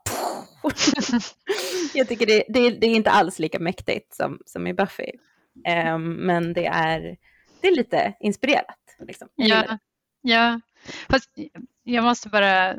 [1.93, 5.11] Jag tycker det, det, det är inte alls lika mäktigt som, som i Buffy.
[5.65, 7.17] Ehm, men det är,
[7.61, 8.77] det är lite inspirerat.
[8.99, 9.27] Liksom.
[9.35, 9.77] Ja,
[10.21, 10.61] ja.
[11.09, 11.29] Fast
[11.83, 12.75] jag måste bara,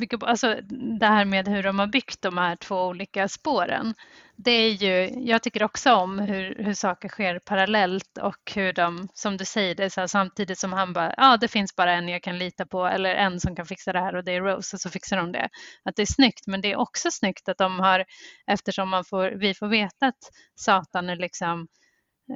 [0.00, 0.56] bygga på- alltså
[1.00, 3.94] det här med hur de har byggt de här två olika spåren.
[4.36, 9.08] Det är ju, jag tycker också om hur, hur saker sker parallellt och hur de,
[9.14, 11.92] som du säger, det är så här, samtidigt som han bara, ja det finns bara
[11.92, 14.40] en jag kan lita på eller en som kan fixa det här och det är
[14.40, 15.48] Rose och så fixar de det.
[15.84, 18.04] Att det är snyggt, men det är också snyggt att de har,
[18.46, 20.18] eftersom man får, vi får veta att
[20.54, 21.68] Satan är liksom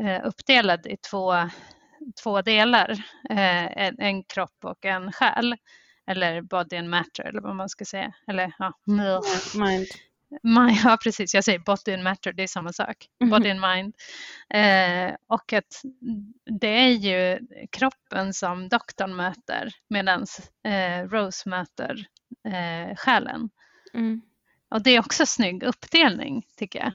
[0.04, 1.34] eh, uppdelad i två
[2.22, 2.90] två delar,
[3.30, 5.56] eh, en, en kropp och en själ.
[6.12, 8.12] Eller body and matter eller vad man ska säga.
[8.26, 8.72] Eller ja.
[9.54, 9.86] Mind.
[10.42, 13.08] mind, ja precis, jag säger body and matter, det är samma sak.
[13.20, 13.30] Mhm.
[13.30, 13.94] Body and mind.
[14.54, 15.82] Eh, och att
[16.60, 17.38] det är ju
[17.70, 20.26] kroppen som doktorn möter medan
[20.64, 22.06] eh, Rose möter
[22.48, 23.50] eh, själen.
[23.94, 24.22] Mm.
[24.70, 26.92] Och det är också snygg uppdelning tycker jag.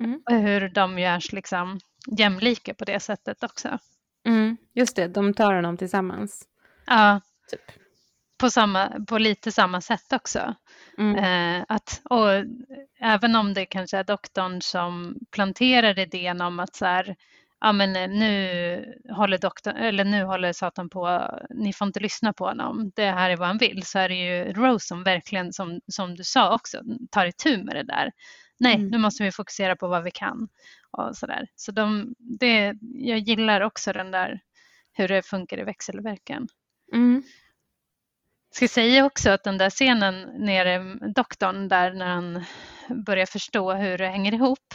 [0.00, 0.22] Mm.
[0.24, 1.80] Och hur de görs liksom
[2.18, 3.78] jämlika på det sättet också.
[4.26, 4.56] Mm.
[4.74, 6.44] Just det, de tar honom tillsammans.
[6.86, 7.60] Ja, Typ.
[8.38, 10.54] På, samma, på lite samma sätt också.
[10.98, 11.16] Mm.
[11.16, 12.28] Eh, att, och
[13.00, 17.16] även om det kanske är doktorn som planterar idén om att så här,
[17.60, 22.32] ja men eh, nu håller, doktorn, eller nu håller Satan på, ni får inte lyssna
[22.32, 25.52] på honom, det här är vad han vill, så är det ju Rose som verkligen,
[25.52, 28.12] som, som du sa också, tar itu med det där.
[28.60, 28.88] Nej, Mm.
[28.88, 30.48] nu måste vi fokusera på vad vi kan.
[30.90, 31.48] Och så där.
[31.56, 34.40] så de, det, jag gillar också den där,
[34.92, 36.48] hur det funkar i växelverkan.
[36.94, 37.22] Mm.
[38.58, 40.78] Ska säga också att den där scenen nere
[41.14, 42.44] doktorn där när han
[43.06, 44.74] börjar förstå hur det hänger ihop.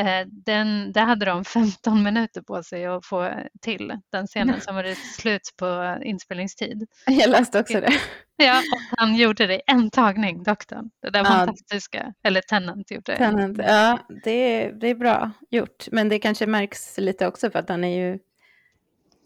[0.00, 4.74] Eh, den, där hade de 15 minuter på sig att få till den scenen som
[4.74, 6.86] var slut på inspelningstid.
[7.06, 7.92] Jag läste också det.
[8.36, 10.90] Ja, och han gjorde det i en tagning, doktorn.
[11.02, 11.24] Det där Ja.
[11.24, 13.18] fantastiska, eller Tennant gjorde det.
[13.18, 13.58] Tennant.
[13.58, 15.86] Ja, det är, det är bra gjort.
[15.92, 18.18] Men det kanske märks lite också för att han är ju...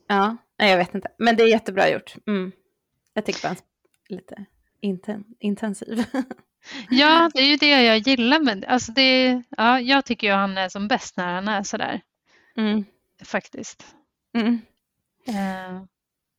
[0.08, 1.08] Ja, nej, jag vet inte.
[1.18, 2.14] Men det är jättebra gjort.
[2.26, 2.52] Mm.
[3.14, 3.56] Jag tycker bara
[4.08, 4.44] lite
[4.80, 6.04] inten intensiv.
[6.90, 9.42] Ja, det är ju det jag gillar med alltså det.
[9.50, 12.00] Ja, jag tycker ju han är som bäst när han är sådär.
[12.56, 12.84] Mm.
[13.24, 13.94] Faktiskt.
[14.34, 14.60] Mm.
[15.26, 15.82] Eh,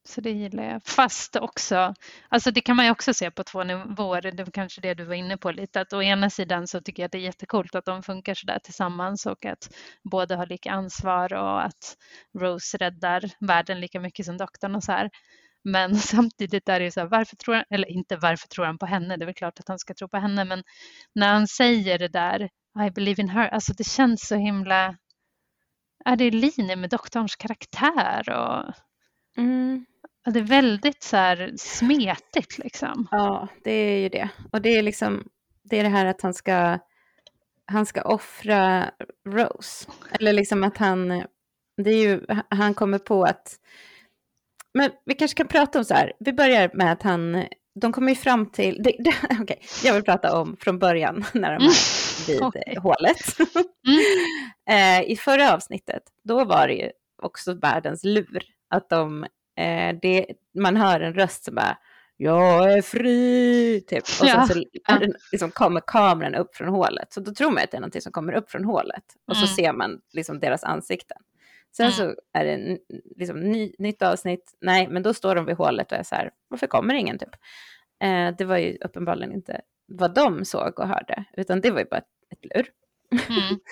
[0.10, 0.84] så det gillar jag.
[0.84, 1.94] Fast också,
[2.30, 4.22] alltså det kan man ju också se på två nivåer.
[4.22, 5.82] Det var kanske det du var inne på lite.
[5.82, 8.60] Att å ena sidan så tycker jag att det är jättekult att de funkar sådär
[8.64, 9.70] tillsammans och att
[10.04, 11.98] båda har lika ansvar och att
[12.40, 15.10] Rose räddar världen lika mycket som doktorn och så här.
[15.64, 18.78] Men samtidigt är det ju så här, varför tror han, eller inte varför tror han
[18.78, 20.64] på henne, det är väl klart att han ska tro på henne, men
[21.16, 22.50] när han säger det där,
[22.88, 24.98] I believe in her, alltså det känns så himla,
[26.06, 28.74] är det i linje med doktorns karaktär och
[29.38, 29.86] Mm.
[30.26, 33.08] det är väldigt så här smetigt liksom.
[33.12, 34.30] Ja, det är ju det.
[34.52, 35.28] Och det är liksom,
[35.64, 36.80] det är det här att han ska,
[37.66, 38.92] han ska offra
[39.28, 39.92] Rose.
[40.12, 41.24] Eller liksom att han,
[41.78, 43.56] det är ju, han kommer på att,
[44.80, 47.46] men vi kanske kan prata om så här, vi börjar med att han,
[47.82, 51.60] de kommer ju fram till, det, det, okej, jag vill prata om från början när
[51.60, 52.78] de är vid Okej.
[52.82, 53.18] hålet.
[53.88, 54.00] Mm.
[55.04, 56.90] eh, I förra avsnittet, då var det ju
[57.22, 58.44] också världens lur.
[58.70, 59.24] Att de,
[59.58, 60.26] eh, det,
[60.58, 61.78] man hör en röst som bara
[62.18, 64.04] jag är fri, typ.
[64.04, 64.60] Och sen Ja, så
[64.94, 67.14] är den, liksom, kommer kameran upp från hålet.
[67.14, 69.04] Så då tror man att det är någonting som kommer upp från hålet.
[69.28, 69.56] Och så Mm.
[69.56, 71.18] ser man liksom deras ansikten.
[71.72, 71.94] Sen Mm.
[71.98, 72.78] så är det
[73.18, 74.58] liksom, ny, nytt avsnitt.
[74.62, 77.30] Nej, men då står de vid hålet och är så här, varför kommer ingen typ?
[78.04, 81.86] Eh, det var ju uppenbarligen inte vad de såg och hörde, utan det var ju
[81.86, 82.68] bara ett, lur.
[83.30, 83.60] Mm.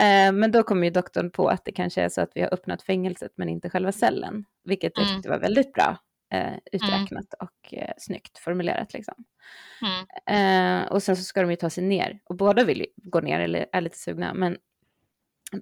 [0.00, 2.54] Eh, men då kom ju doktorn på att det kanske är så att vi har
[2.54, 5.16] öppnat fängelset men inte själva cellen, vilket jag Mm.
[5.16, 5.98] tyckte var väldigt bra
[6.34, 8.92] eh, uträknat och eh, snyggt formulerat.
[8.94, 9.14] Liksom.
[9.82, 10.82] Mm.
[10.82, 13.20] Eh, och sen så ska de ju ta sig ner och båda vill ju gå
[13.20, 14.34] ner eller är lite sugna.
[14.34, 14.56] Men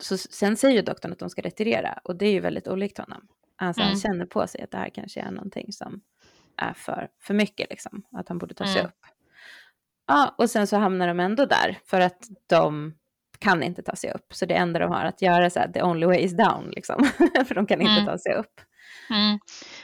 [0.01, 2.99] så, sen säger ju doktorn att de ska retirera och det är ju väldigt olikt
[2.99, 3.29] honom.
[3.57, 3.93] Alltså Mm.
[3.93, 6.01] han känner på sig att det här kanske är någonting som
[6.57, 8.87] är för, för mycket, liksom, att han borde ta sig Mm.
[8.87, 9.01] upp.
[10.07, 12.95] Ja, och sen så hamnar de ändå där för att de
[13.39, 14.35] kan inte ta sig upp.
[14.35, 16.71] Så det enda de har att göra är så här, the only way is down,
[16.71, 17.05] liksom.
[17.49, 18.07] för de kan inte Mm.
[18.07, 18.61] ta sig upp.
[19.11, 19.39] Mm.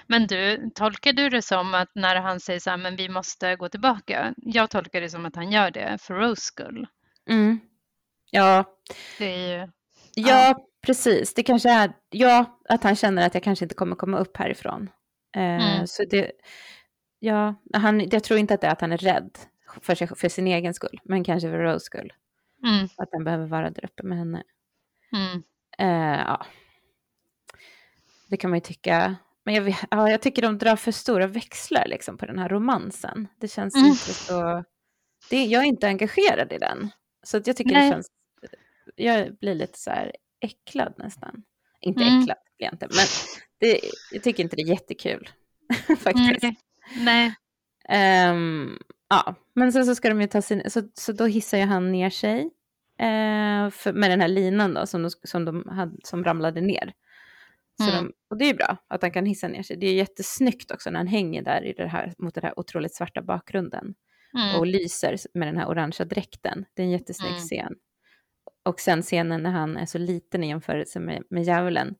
[0.06, 3.56] Men du, tolkar du det som att när han säger så här, men vi måste
[3.56, 4.34] gå tillbaka?
[4.36, 6.86] Jag tolkar det som att han gör det för Rose skull.
[7.30, 7.60] Mm.
[8.30, 8.64] Ja,
[9.18, 9.68] Det är ju,
[10.16, 11.34] Ja, precis.
[11.34, 14.90] Det kanske är, ja, att han känner att jag kanske inte kommer komma upp härifrån.
[15.36, 15.86] Eh, Mm.
[15.86, 16.32] Så det,
[17.18, 19.38] ja, han, jag tror inte att det är att han är rädd
[19.82, 22.12] för, sig, för sin egen skull, men kanske för Rose skull.
[22.66, 24.42] mm, Att han behöver vara där uppe med henne.
[25.12, 25.42] mm,
[25.78, 26.46] Eh, ja.
[28.28, 29.16] Det kan man ju tycka.
[29.44, 33.28] Men jag, ja, jag tycker de drar för stora växlar liksom, på den här romansen.
[33.40, 33.86] Det känns Mm.
[33.86, 34.64] inte så...
[35.30, 36.90] Det, jag är inte engagerad i den.
[37.22, 37.88] Så att jag tycker Nej.
[37.88, 38.06] det känns...
[38.96, 41.42] Jag blir lite så här äcklad nästan.
[41.80, 42.20] Inte Mm.
[42.20, 43.06] äcklad blir jag inte, men
[43.60, 43.80] det,
[44.12, 45.28] jag tycker inte det är jättekul.
[45.98, 46.42] faktiskt.
[46.42, 46.56] nej,
[46.98, 47.34] nej,
[47.88, 48.78] Ehm,
[49.10, 51.92] ja, men sen så ska de ju ta sin, så, så då hissar ju han
[51.92, 52.40] ner sig
[52.98, 56.92] eh, för, med den här linan då som, de, som, de hade, som ramlade ner.
[57.82, 58.04] Så Mm.
[58.04, 59.76] de, och det är ju bra att han kan hissa ner sig.
[59.76, 62.94] Det är jättesnyggt också när han hänger där i det här, mot den här otroligt
[62.94, 63.94] svarta bakgrunden
[64.34, 66.64] mm, och lyser med den här orangea dräkten.
[66.74, 67.40] Det är en jättesnygg Mm.
[67.42, 67.74] scen.
[68.64, 71.94] Och sen scenen när han är så liten i jämförelse med, med djävulen.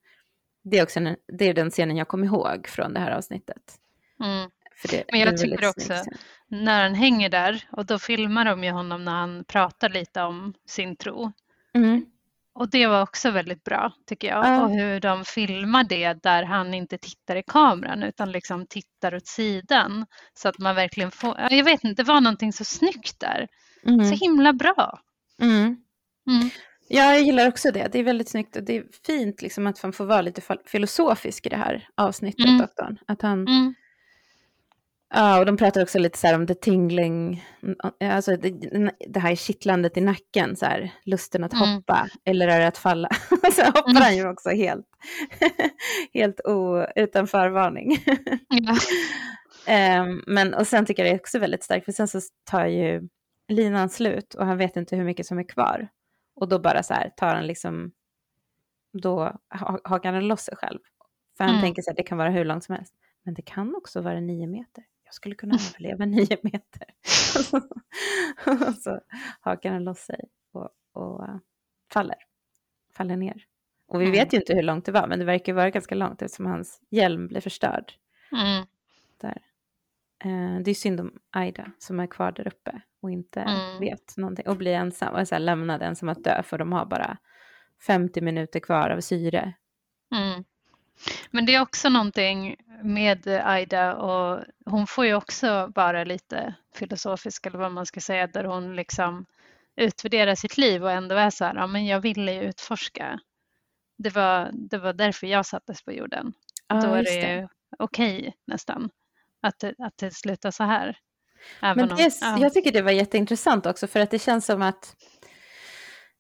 [0.65, 3.79] Det är, också en, det är den scenen jag kommer ihåg från det här avsnittet.
[4.25, 4.51] mm.
[4.91, 6.05] Det, Men jag det tycker också- scen.
[6.49, 10.55] När han hänger där och då filmar de ju honom när han pratar lite om
[10.67, 11.33] sin tro.
[11.75, 12.07] Mm.
[12.53, 14.47] Och det var också väldigt bra tycker jag.
[14.47, 14.63] Ja.
[14.65, 19.27] Och hur de filmar det där han inte tittar i kameran utan liksom tittar åt
[19.27, 20.07] sidan.
[20.35, 23.49] Så att man verkligen får, ja, jag vet inte, det var någonting så snyggt där.
[23.87, 24.05] Mm.
[24.05, 25.01] Så himla bra.
[25.41, 25.84] Mm.
[26.31, 26.51] Mm.
[26.89, 27.89] Ja, jag gillar också det.
[27.93, 31.47] Det är väldigt snyggt och det är fint liksom att man får vara lite filosofisk
[31.47, 32.59] i det här avsnittet, Mm.
[32.59, 32.99] doktorn.
[33.07, 33.75] Att han, Mm.
[35.15, 37.45] ja, och de pratar också lite så här om the tingling,
[38.01, 38.51] alltså det,
[39.09, 41.69] det här kittlandet i nacken, så här, lusten att Mm.
[41.69, 43.09] hoppa, eller är det att falla?
[43.53, 44.03] så hoppar Mm.
[44.03, 44.87] han ju också helt,
[46.15, 47.99] helt o, utan förvarning.
[48.49, 48.77] Ja.
[49.67, 52.67] Ehm, men, och sen tycker jag det är också väldigt starkt, för sen så tar
[52.67, 53.03] ju
[53.49, 55.89] linan slut och han vet inte hur mycket som är kvar.
[56.35, 57.93] Och då bara så här tar han liksom,
[58.93, 59.19] då
[59.61, 60.79] ha- hakar han loss sig själv.
[61.37, 61.63] För han Mm.
[61.63, 62.95] tänker sig att det kan vara hur långt som helst.
[63.23, 64.85] Men det kan också vara nio meter.
[65.05, 66.87] Jag skulle kunna överleva nio meter.
[68.69, 69.01] och så
[69.41, 71.37] hakar han loss sig och, och äh,
[71.93, 72.17] faller.
[72.93, 73.45] Faller ner.
[73.87, 74.13] Och vi Mm.
[74.19, 76.81] vet ju inte hur långt det var, men det verkar vara ganska långt eftersom hans
[76.91, 77.93] hjälm blir förstörd.
[78.33, 78.67] Mm.
[79.21, 79.39] Där.
[80.25, 83.81] Eh, det är synd om Aida som är kvar där uppe och inte Mm.
[83.81, 86.87] vet någonting och blir ensam och så här lämnad ensam att dö för de har
[86.87, 87.17] bara
[87.87, 89.53] 50 minuter kvar av syre.
[90.15, 90.45] Mm.
[91.31, 97.47] Men det är också någonting med Aida och hon får ju också vara lite filosofisk
[97.47, 99.27] eller vad man ska säga där hon liksom
[99.77, 103.21] utvärderar sitt liv och ändå är så här, ja men jag ville ju utforska.
[103.99, 106.33] Det var, det var därför jag sattes på jorden.
[106.69, 107.49] Ja, Då är det, det.
[107.79, 108.91] okej nästan
[109.47, 110.97] att det, att det slutar så här.
[111.63, 112.39] Även Men om- det, ja.
[112.39, 114.97] jag tycker det var jätteintressant också för att det känns som att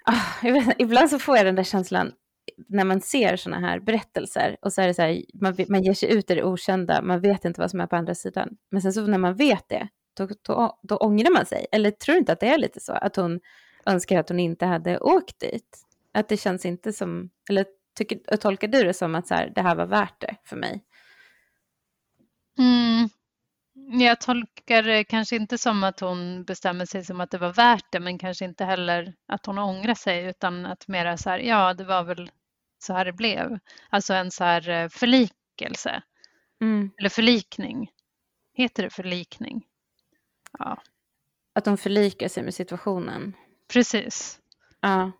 [0.04, 2.12] ah, vet, ibland så får jag den där känslan
[2.68, 5.94] när man ser sådana här berättelser och så är det så här, man, man ger
[5.94, 8.48] sig ut i det okända, man vet inte vad som är på andra sidan.
[8.70, 11.66] Men sen så när man vet det, då, då, då ångrar man sig.
[11.72, 13.40] Eller tror du inte att det är lite så, att hon
[13.86, 15.78] önskar att hon inte hade åkt dit?
[16.12, 17.66] Att det känns inte som, eller
[17.98, 20.84] tycker, tolkar du det som att så här, det här var värt det för mig?
[22.58, 23.08] Mm.
[24.00, 27.84] Jag tolkar det kanske inte som att hon bestämmer sig som att det var värt
[27.92, 31.74] det, men kanske inte heller att hon ångrar sig, utan att mera så här, ja,
[31.74, 32.30] det var väl
[32.78, 33.58] så här det blev.
[33.90, 36.02] Alltså en så här eh, förlikelse,
[36.60, 36.90] Mm.
[36.98, 37.90] eller förlikning.
[38.54, 39.64] Heter det förlikning?
[40.58, 40.82] Ja,
[41.54, 43.32] Att hon förlikar sig med situationen.
[43.72, 44.38] precis.
[44.80, 45.12] Ja.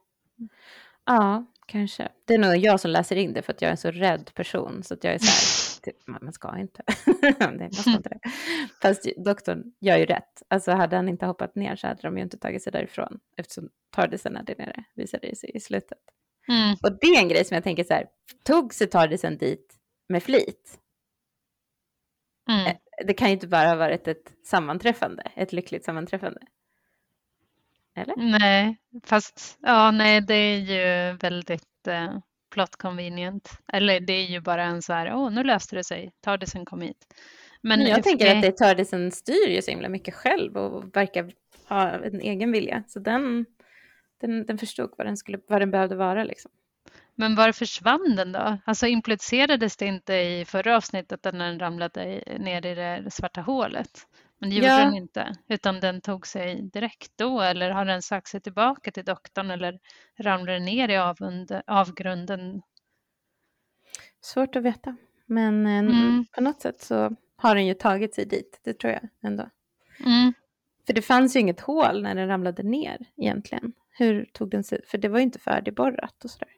[1.05, 2.09] Ja, kanske.
[2.25, 4.31] Det är nog jag som läser in det för att jag är en så rädd
[4.35, 4.83] person.
[4.83, 6.83] Så att jag är så här, typ, man ska inte.
[7.39, 8.21] Nej, man ska inte det.
[8.83, 10.43] Fast doktorn gör ju rätt.
[10.49, 13.21] Alltså hade han inte hoppat ner så hade de ju inte tagit sig därifrån.
[13.37, 15.99] Eftersom Tardisen där nere, visade det sig i slutet.
[16.49, 16.77] Mm.
[16.83, 18.07] Och det är en grej som jag tänker så här,
[18.45, 19.75] tog sig Tardisen dit
[20.09, 20.79] med flit?
[22.49, 22.77] Mm.
[23.07, 26.41] Det kan ju inte bara ha varit ett sammanträffande, ett lyckligt sammanträffande.
[27.97, 28.17] Eller?
[28.17, 32.19] Nej, fast ja, nej, det är ju väldigt eh,
[32.55, 33.51] plot convenient.
[33.73, 36.81] Eller det är ju bara en så här, åh, nu löste det sig, Tardisen kom
[36.81, 37.07] hit.
[37.61, 40.97] Men Men jag tänker mig- att det Tardisen styr ju så himla mycket själv och
[40.97, 41.33] verkar
[41.69, 42.83] ha en egen vilja.
[42.87, 43.47] Så den,
[44.21, 46.51] den, den förstod vad den, skulle, vad den behövde vara liksom.
[47.15, 48.59] Men var försvann den då?
[48.65, 53.91] Alltså implicerades det inte i förra avsnittet att den ramlade ner i det svarta hålet?
[54.39, 54.79] Men det gjorde Ja.
[54.85, 59.05] den inte, utan den tog sig direkt då, eller har den sagt sig tillbaka till
[59.05, 59.79] doktorn eller
[60.19, 62.63] ramlade ner i avund, avgrunden?
[64.21, 64.97] Svårt att veta.
[65.27, 66.25] Men eh, Mm.
[66.35, 68.61] på något sätt så har den ju tagit sig dit.
[68.65, 69.51] Det tror jag ändå.
[70.01, 70.33] Mm.
[70.87, 73.73] För det fanns ju inget hål när den ramlade ner egentligen.
[73.91, 74.81] Hur tog den sig?
[74.87, 76.49] För det var ju inte färdigborrat och sådär.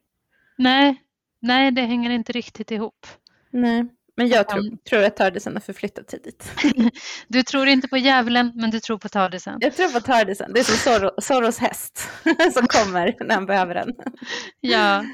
[0.59, 1.03] Nej,
[1.41, 3.07] nej, det hänger inte riktigt ihop.
[3.51, 3.87] Nej.
[4.17, 6.53] Men jag tror, han- tror att Tardisen har förflyttat sig dit.
[7.29, 9.59] Du tror inte på djävulen, men du tror på Tardisen.
[9.61, 10.53] Jag tror på Tardisen.
[10.53, 12.09] Det är som Zorro, Zorros häst
[12.53, 13.95] som kommer när han behöver den.
[14.61, 15.05] Ja,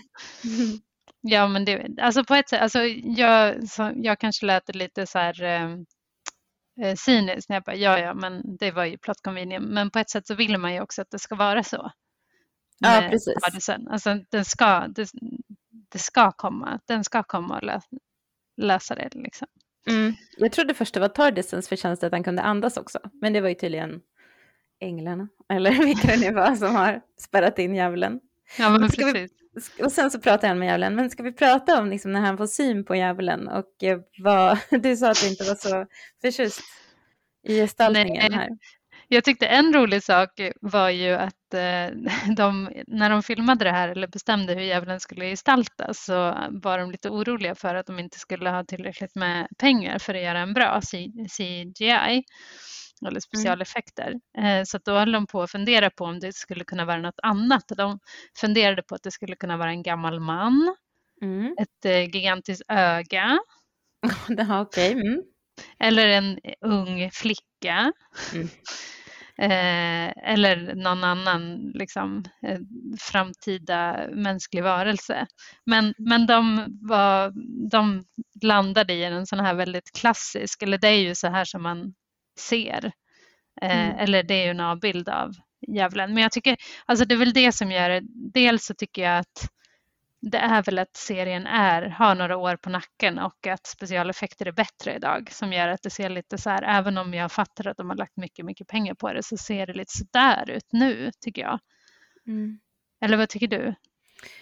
[1.20, 5.18] ja men det, alltså på ett sätt, alltså jag, så, jag kanske lät lite så
[5.18, 5.70] här eh,
[6.86, 9.66] eh, cyniskt när jag bara, ja, ja, men det var ju plot convenient.
[9.68, 11.90] Men på ett sätt så vill man ju också att det ska vara så.
[12.78, 13.34] Ja, precis.
[13.42, 13.88] Tardisen.
[13.88, 15.08] Alltså den ska, det,
[15.92, 17.62] det ska komma, den ska komma och
[18.56, 19.48] lösa, det liksom.
[19.88, 20.12] Mm.
[20.36, 22.98] Jag trodde först det var Tardisens förtjänst att han kunde andas också.
[23.20, 24.00] Men det var ju tydligen
[24.80, 28.20] änglarna, eller vilka det nu var som har spärrat in djävulen.
[28.58, 29.80] Ja, men Ska vi- precis.
[29.80, 30.94] Och sen så pratar han med djävulen.
[30.96, 33.48] Men ska vi prata om liksom när han får syn på djävulen?
[33.48, 35.86] Och eh, vad, du sa att du inte var så
[36.22, 36.60] förtjust
[37.48, 38.38] i gestaltningen Nej.
[38.38, 38.48] här.
[39.14, 41.86] Jag tyckte en rolig sak var ju att eh,
[42.36, 46.90] de, när de filmade det här eller bestämde hur djävulen skulle gestaltas så var de
[46.90, 50.52] lite oroliga för att de inte skulle ha tillräckligt med pengar för att göra en
[50.54, 50.80] bra
[51.36, 52.22] CGI
[53.06, 54.14] eller specialeffekter.
[54.38, 57.20] Eh, Så då höll de på att fundera på om det skulle kunna vara något
[57.22, 57.64] annat.
[57.76, 57.98] De
[58.40, 60.76] funderade på att det skulle kunna vara en gammal man,
[61.22, 61.54] Mm.
[61.60, 63.38] ett eh, gigantiskt öga
[64.62, 64.92] okej.
[64.92, 65.22] Mm.
[65.80, 67.92] eller en ung flicka.
[68.34, 68.48] Mm.
[69.42, 72.58] Eh, eller någon annan liksom, eh,
[73.00, 75.26] framtida mänsklig varelse.
[75.66, 77.32] Men, men de, var,
[77.70, 78.04] de
[78.42, 81.94] landade i en sån här väldigt klassisk, eller det är ju så här som man
[82.40, 82.92] ser.
[83.62, 83.98] Eh, Mm.
[83.98, 85.32] Eller det är ju en avbild av
[85.76, 86.14] djävulen.
[86.14, 88.02] Men jag tycker, alltså det är väl det som gör det.
[88.34, 89.48] Dels så tycker jag att
[90.22, 94.52] det är väl att serien är, har några år på nacken och att specialeffekter är
[94.52, 97.76] bättre idag som gör att det ser lite så här, även om jag fattar att
[97.76, 101.10] de har lagt mycket, mycket pengar på det så ser det lite sådär ut nu
[101.20, 101.58] tycker jag.
[102.26, 102.58] Mm.
[103.00, 103.74] Eller vad tycker du?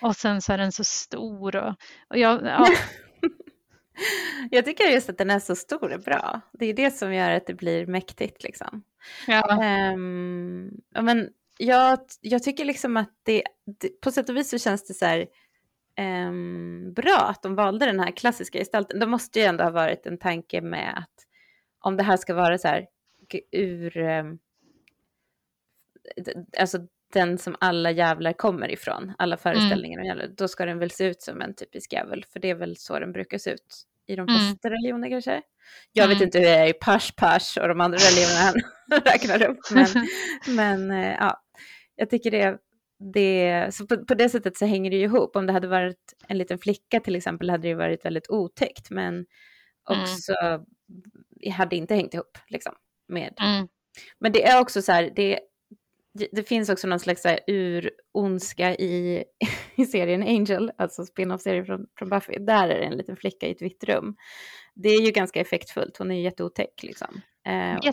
[0.03, 1.75] Och sen så är den så stor och,
[2.09, 2.69] och jag, ja,
[4.51, 6.41] Jag tycker just att den är så stor och bra.
[6.53, 8.83] Det är det som gör att det blir mäktigt liksom.
[9.27, 9.65] ja,
[10.95, 11.29] ja, men
[11.59, 13.43] jag, jag tycker liksom att det,
[13.81, 15.27] det, på sätt och vis så känns det så här
[16.01, 19.01] ehm, bra att de valde den här klassiska gestalten.
[19.01, 21.27] Det måste ju ändå ha varit en tanke med att
[21.81, 22.87] om det här ska vara så här
[23.53, 23.91] ur,
[26.17, 26.79] d- alltså
[27.13, 31.05] den som alla jävlar kommer ifrån, alla föreställningar om jävlar, då ska den väl se
[31.05, 34.17] ut som en typisk jävel, för det är väl så den brukar se ut i
[34.17, 34.35] de mm.
[34.35, 34.77] flesta mm.
[34.77, 35.43] religioner kanske.
[35.93, 36.27] Jag vet mm.
[36.27, 39.59] inte hur det är i Pash Pash och de andra religionerna han räknar upp.
[39.71, 39.87] Men,
[40.57, 41.43] men eh, ja,
[41.97, 42.59] jag tycker det,
[43.01, 45.37] det så på, på, det sättet så hänger det ju ihop.
[45.37, 48.91] Om det hade varit en liten flicka till exempel hade det varit väldigt otäckt.
[48.91, 50.03] Men mm.
[50.03, 51.53] också mm.
[51.53, 52.73] hade inte hängt ihop liksom
[53.09, 53.35] med.
[53.41, 53.69] Mm.
[54.19, 55.41] Men det är också så här, det,
[56.33, 59.25] det finns också någon slags ur-ondska i,
[59.75, 62.39] i serien Angel, alltså spin-off-serien från, från Buffy.
[62.39, 64.17] Där är det en liten flicka i ett vitt rum.
[64.75, 67.21] Det är ju ganska effektfullt, hon är ju jätteotäck liksom.
[67.51, 67.93] Eh,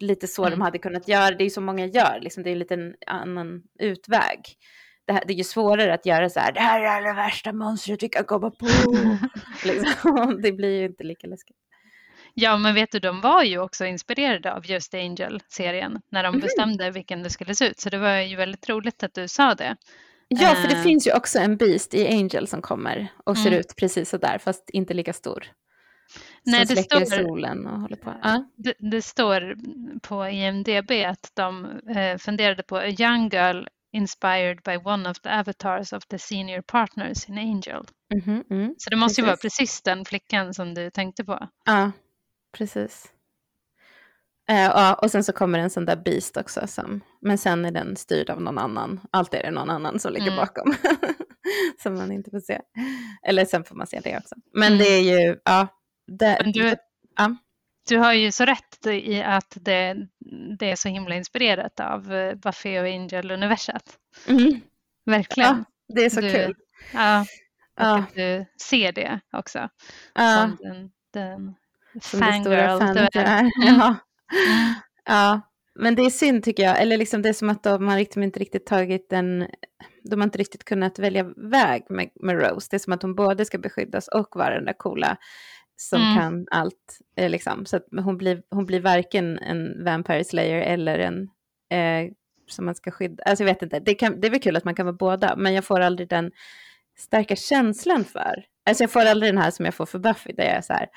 [0.00, 0.58] lite så mm.
[0.58, 2.94] de hade kunnat göra, det är ju så många gör, liksom, det är en liten
[3.06, 4.40] annan utväg.
[5.06, 7.52] Det, här, det är ju svårare att göra så här, det här är det värsta
[7.52, 8.66] monstret vi kan komma på.
[9.64, 10.40] liksom.
[10.42, 11.56] Det blir ju inte lika läskigt.
[12.34, 16.40] Ja, men vet du, de var ju också inspirerade av just Angel-serien när de mm.
[16.40, 17.80] bestämde vilken det skulle se ut.
[17.80, 19.76] Så det var ju väldigt roligt att du sa det.
[20.28, 23.46] Ja, för det uh, finns ju också en Beast i Angel som kommer och ser
[23.46, 23.60] mm.
[23.60, 25.44] ut precis så där, fast inte lika stor.
[26.46, 28.14] Nej, som det släcker står, solen och håller på.
[28.22, 28.44] Ja.
[28.56, 29.56] Det, det, står
[30.00, 31.64] på IMDB att de
[31.96, 36.62] eh, funderade på a young girl inspired by one of the avatars of the senior
[36.62, 37.86] partners in Angel.
[38.14, 39.18] Mm -hmm, mm, så det måste precis.
[39.18, 41.48] ju vara precis den flickan som du tänkte på.
[41.64, 41.92] Ja,
[42.56, 43.10] precis.
[44.50, 47.70] Uh, ja, och sen så kommer en sån där Beast också, som, men sen är
[47.70, 49.00] den styrd av någon annan.
[49.10, 50.36] Alltid är det någon annan som ligger mm.
[50.36, 50.74] bakom.
[51.82, 52.60] som man inte får se.
[53.22, 54.34] Eller sen får man se det också.
[54.52, 54.78] Men mm.
[54.78, 55.68] det är ju, ja.
[56.06, 56.76] Det, du,
[57.16, 57.36] ja.
[57.88, 59.96] du har ju så rätt i att det,
[60.58, 63.98] det är så himla inspirerat av eh, Buffy och Angel-universat.
[64.28, 64.60] Mm.
[65.04, 65.56] Verkligen.
[65.56, 66.54] Ja, det är så du, kul.
[66.92, 67.26] Ja, och
[67.76, 67.98] ja.
[67.98, 69.68] att du ser det också.
[70.14, 70.42] Ja.
[70.42, 71.54] Som den, den
[72.00, 73.50] som fangirl du är.
[73.56, 73.96] Ja.
[75.04, 75.40] ja,
[75.74, 76.80] men det är synd tycker jag.
[76.80, 79.46] Eller liksom det är som att de har liksom inte riktigt tagit en...
[80.02, 82.68] De har inte riktigt kunnat välja väg med, med Rose.
[82.70, 85.16] Det är som att hon både ska beskyddas och vara den där coola
[85.76, 86.16] som mm.
[86.16, 87.00] kan allt.
[87.16, 87.66] Eh, liksom.
[87.66, 91.22] Så att hon blir, hon blir varken en Vampire Slayer eller en
[91.70, 92.12] eh,
[92.48, 93.24] som man ska skydda.
[93.24, 95.36] Alltså jag vet inte, det, kan, det är väl kul att man kan vara båda,
[95.36, 96.32] men jag får aldrig den
[96.96, 100.44] starka känslan för Alltså jag får aldrig den här som jag får för Buffy, där
[100.44, 100.88] jag är så här,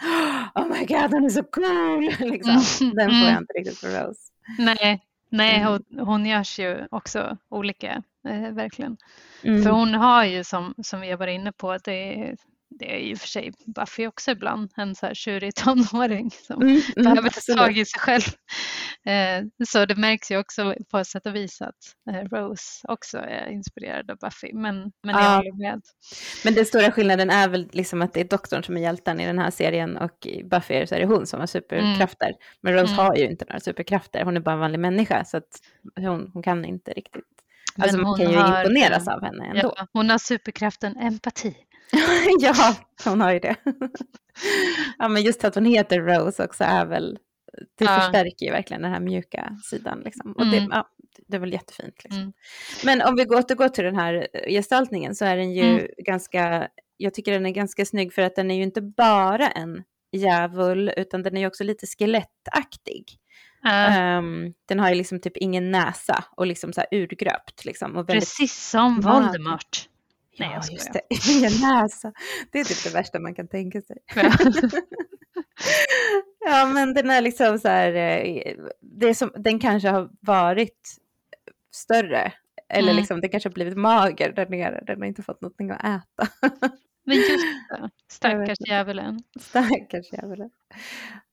[0.55, 2.29] oh my god, hon är så cool!
[2.31, 2.63] liksom.
[2.81, 3.37] Mm, den får jag mm.
[3.37, 4.21] inte riktigt för Rose.
[4.57, 5.67] Nej, nej mm.
[5.67, 8.97] hon, hon görs ju också olika, eh, verkligen.
[9.43, 9.63] Mm.
[9.63, 12.35] För hon har ju, som, som vi har varit inne på, det,
[12.79, 16.81] det är ju för sig Buffy också ibland, en så här tjurig tonåring som mm,
[16.95, 18.23] mm, behöver ta tag i sig själv.
[19.05, 21.75] Eh, så det märks ju också på sätt och vis att
[22.11, 25.81] eh, Rose också är inspirerad av Buffy, men, men jag håller med.
[26.43, 29.25] Men den stora skillnaden är väl liksom att det är doktorn som är hjälten i
[29.25, 32.27] den här serien och i Buffy så är det hon som har superkrafter.
[32.27, 32.39] Mm.
[32.61, 33.05] Men Rose mm.
[33.05, 35.59] har ju inte några superkrafter, hon är bara en vanlig människa så att
[35.95, 37.23] hon, hon kan inte riktigt
[37.77, 39.73] Alltså man kan ju har, imponeras av henne ändå.
[39.77, 41.55] Ja, hon har superkraften empati.
[42.39, 43.55] ja, hon har ju det.
[44.97, 47.19] ja, men just att hon heter Rose också är väl,
[47.77, 47.99] det ja.
[47.99, 49.99] förstärker ju verkligen den här mjuka sidan.
[49.99, 50.31] Liksom.
[50.31, 50.69] Och det, mm.
[50.71, 50.87] ja,
[51.27, 52.03] det är väl jättefint.
[52.03, 52.21] Liksom.
[52.21, 52.33] Mm.
[52.85, 55.87] Men om vi återgår till den här gestaltningen så är den ju mm.
[55.97, 56.67] ganska,
[56.97, 60.93] jag tycker den är ganska snygg för att den är ju inte bara en djävul
[60.97, 63.17] utan den är ju också lite skelettaktig.
[63.65, 64.17] Uh.
[64.17, 67.65] Um, den har ju liksom typ ingen näsa och liksom så här urgröpt.
[67.65, 68.23] Liksom, och väldigt...
[68.23, 69.89] Precis som Voldemort.
[70.39, 71.01] Nej, ja, just det.
[71.31, 72.13] Ingen näsa.
[72.51, 73.97] Det är typ det värsta man kan tänka sig.
[74.15, 74.31] Ja,
[76.45, 80.97] ja men den är liksom så här, eh, det som, den kanske har varit
[81.75, 82.33] större.
[82.69, 82.97] Eller mm.
[82.97, 84.83] liksom, den kanske har blivit mager där nere.
[84.87, 86.27] Den har inte fått någonting att äta.
[87.05, 87.29] Men just
[87.69, 89.19] det, stackars djävulen.
[89.39, 90.49] Stackars djävulen.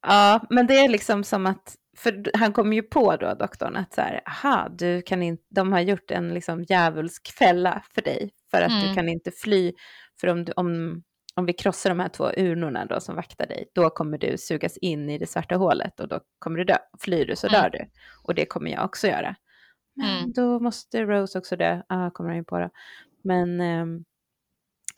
[0.07, 3.95] Ja, men det är liksom som att för han kommer ju på då, doktorn, att
[3.95, 8.31] så här, aha, du kan in, de har gjort en liksom djävulsk fälla för dig,
[8.55, 8.89] för att mm.
[8.89, 9.73] du kan inte fly,
[10.21, 11.03] för om, du, om,
[11.35, 14.77] om vi krossar de här två urnorna då som vaktar dig, då kommer du sugas
[14.77, 16.77] in i det svarta hålet och då kommer du dö.
[17.01, 17.61] Flyr du så mm.
[17.61, 17.87] dör du.
[18.23, 19.37] Och det kommer jag också göra.
[19.97, 20.33] Men mm.
[20.33, 22.71] då måste Rose också dö, ah, kommer han ju på då.
[23.23, 24.05] Men um,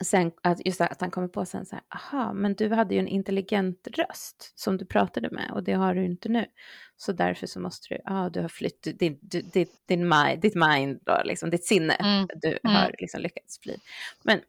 [0.03, 2.99] sen, att just att han kommer på sen så här, aha, men du hade ju
[2.99, 6.45] en intelligent röst som du pratade med och det har du inte nu.
[6.97, 10.55] Så därför så måste du, ja, ah, du har flytt, din, din, din mind, ditt
[10.55, 12.27] mind, då, liksom, ditt sinne, mm.
[12.35, 12.75] du mm.
[12.75, 13.75] har liksom lyckats fly.
[14.23, 14.41] Men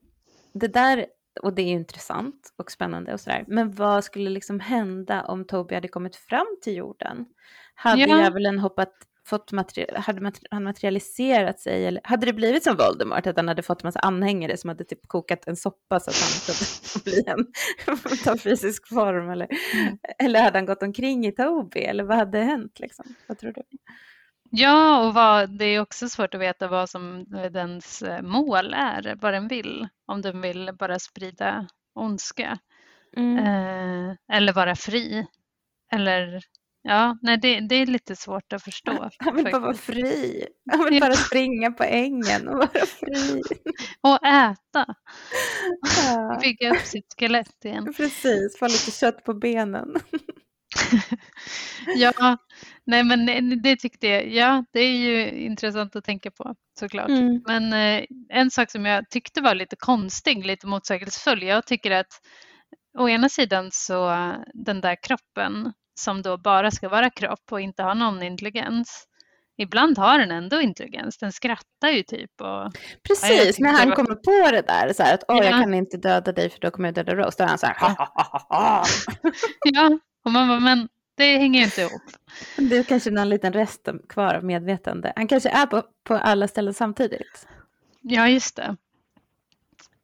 [0.52, 1.06] det där,
[1.42, 5.44] och det är ju intressant och spännande och sådär, men vad skulle liksom hända om
[5.44, 7.26] Toby hade kommit fram till jorden?
[7.74, 8.18] Hade ja.
[8.18, 8.92] djävulen hoppat
[9.28, 11.86] fått materi hade han materialiserat sig?
[11.86, 15.08] Eller hade det blivit som Voldemort, att han hade fått massa anhängare som hade typ
[15.08, 17.46] kokat en soppa så att han kunde bli en,
[18.24, 19.30] ta fysisk form?
[19.30, 19.98] Eller, mm.
[20.18, 21.80] eller hade han gått omkring i Toby?
[21.80, 22.80] Eller vad hade hänt?
[22.80, 23.04] Liksom?
[23.26, 23.62] Vad tror du?
[24.50, 29.16] Ja, och vad, det är också svårt att veta vad som dens eh, mål är,
[29.20, 29.88] vad den vill.
[30.06, 32.58] Om den vill bara sprida ondska
[33.16, 33.38] Mm.
[33.38, 35.26] Eh, eller vara fri.
[35.92, 36.40] Eller
[36.82, 39.10] ja, nej det, det är lite svårt att förstå.
[39.18, 40.46] Han vill bara vara fri.
[40.70, 43.42] Han vill bara springa på ängen och vara fri.
[44.00, 44.94] och äta.
[46.06, 46.38] Ja.
[46.42, 47.94] Bygga upp sitt skelett igen.
[47.96, 49.94] Precis, få lite kött på benen.
[51.96, 52.36] ja,
[52.86, 57.08] nej men det tyckte jag, ja det är ju intressant att tänka på såklart.
[57.08, 57.42] Mm.
[57.46, 62.20] Men eh, en sak som jag tyckte var lite konstig, lite motsägelsefull, jag tycker att
[62.98, 67.82] å ena sidan så den där kroppen som då bara ska vara kropp och inte
[67.82, 69.04] ha någon intelligens.
[69.56, 72.40] Ibland har den ändå intelligens, den skrattar ju typ.
[72.40, 72.72] Och,
[73.08, 73.96] Precis, när han var...
[73.96, 75.44] kommer på det där, så här, att ja.
[75.44, 77.66] jag kan inte döda dig för då kommer jag döda Rose, då är han så
[77.66, 78.84] här, ha, ha, ha,
[79.64, 82.02] Ja, och man bara, men det hänger ju inte ihop.
[82.56, 85.12] Det är kanske någon liten rest kvar av medvetande.
[85.16, 87.48] Han kanske är på, på alla ställen samtidigt.
[88.00, 88.76] Ja, just det.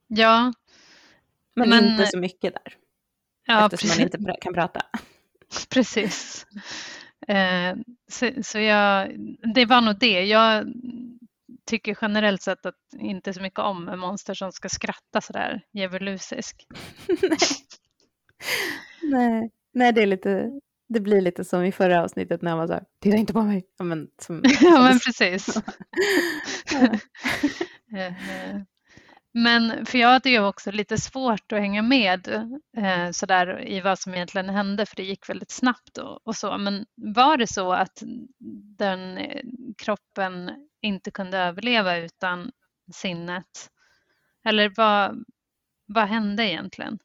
[0.07, 0.53] Ja.
[1.57, 2.75] Men, men inte så mycket där.
[3.47, 4.19] Ja, eftersom precis.
[4.19, 4.83] man inte kan prata.
[5.71, 6.47] Precis.
[7.29, 7.77] Eh,
[8.11, 9.17] så, så jag,
[9.55, 10.25] det var nog det.
[10.25, 10.67] Jag
[11.67, 16.67] tycker generellt sett att inte så mycket om monster som ska skratta sådär djävulusisk.
[19.03, 19.51] Nej.
[19.73, 19.93] Nej.
[19.93, 20.51] Det är lite,
[20.89, 23.65] det blir lite som i förra avsnittet när man sa titta inte på mig.
[23.79, 25.63] Ja men, som, ja, men precis.
[29.37, 32.29] Men för jag hade ju också lite svårt att hänga med
[32.77, 36.59] eh, sådär i vad som egentligen hände för det gick väldigt snabbt och, och, så.
[36.59, 38.03] Men var det så att
[38.79, 39.43] den eh,
[39.79, 42.53] kroppen inte kunde överleva utan
[42.93, 43.71] sinnet?
[44.45, 45.25] Eller vad,
[45.87, 46.99] vad hände egentligen?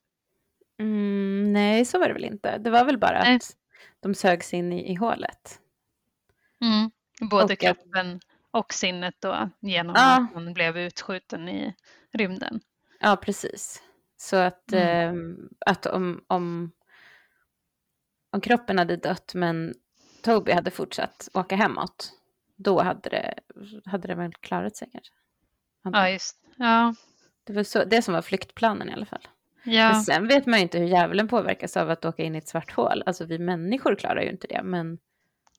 [0.80, 2.58] Mm, nej, så var det väl inte.
[2.58, 3.36] Det var väl bara nej.
[3.36, 3.56] att
[4.00, 5.60] de sögs in i, i hålet.
[6.62, 6.92] Mm,
[7.30, 8.20] både och kroppen
[8.52, 10.16] och sinnet då genom ja.
[10.16, 11.76] att man blev utskjuten i
[12.14, 12.60] rymden.
[13.00, 13.82] Ja, precis.
[14.18, 15.40] Så att, mm.
[15.40, 16.72] eh, att om, om,
[18.32, 19.74] om kroppen hade dött men
[20.22, 22.12] Toby hade fortsatt åka hemåt,
[22.56, 23.34] då hade det,
[23.86, 25.14] hade det väl klarat sig kanske.
[25.84, 26.96] Ja, just ja.
[27.44, 29.28] Det var så, det som var flyktplanen i alla fall.
[29.64, 29.92] Ja.
[29.92, 32.48] Men sen vet man ju inte hur djävulen påverkas av att åka in i ett
[32.48, 33.04] svart hål.
[33.06, 34.98] Alltså vi människor klarar ju inte det, men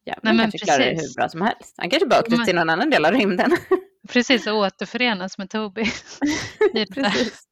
[0.05, 0.63] djävulen kanske precis.
[0.63, 1.75] klarar det hur bra som helst.
[1.77, 2.47] Han kanske bara åkte men...
[2.47, 3.51] till någon annan del av rymden.
[4.13, 5.85] Precis, och återförenas med Toby.
[6.95, 7.43] precis.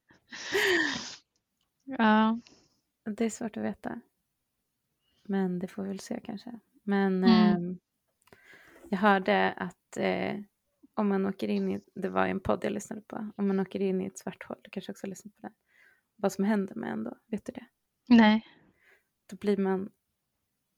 [1.83, 2.39] Ja.
[3.05, 4.01] Det är svårt att veta.
[5.23, 6.59] Men det får vi väl se kanske.
[6.83, 7.69] Men mm.
[7.71, 7.77] eh,
[8.89, 10.35] jag hörde att eh,
[10.93, 13.79] om man åker in i, det var en podd jag lyssnade på, om man åker
[13.81, 15.53] in i ett svart hål, du kanske också har lyssnat på den,
[16.15, 17.65] vad som händer med en då, vet du det?
[18.07, 18.45] Nej.
[19.29, 19.89] Då blir man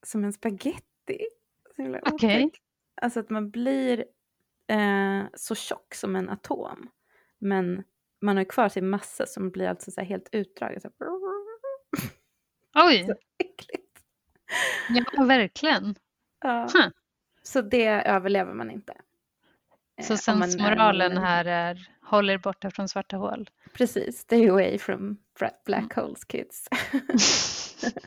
[0.03, 1.19] som en spaghetti.
[1.77, 2.45] Okej.
[2.45, 2.49] Okay.
[3.01, 4.05] Alltså att man blir
[4.71, 6.89] eh, så tjock som en atom.
[7.39, 7.83] Men
[8.21, 10.81] man har kvar sin massa som blir alltså så helt utdragen.
[10.81, 10.89] Så
[12.75, 13.05] Oj!
[13.05, 13.99] Så äckligt.
[14.89, 15.95] Ja, verkligen.
[16.41, 16.69] Ja.
[16.73, 16.87] Huh.
[17.43, 18.93] Så det överlever man inte.
[20.01, 23.49] Så eh, sensmoralen här är håll er borta från svarta hål.
[23.73, 25.17] Precis, stay away from
[25.65, 25.89] black mm.
[25.95, 26.67] holes kids.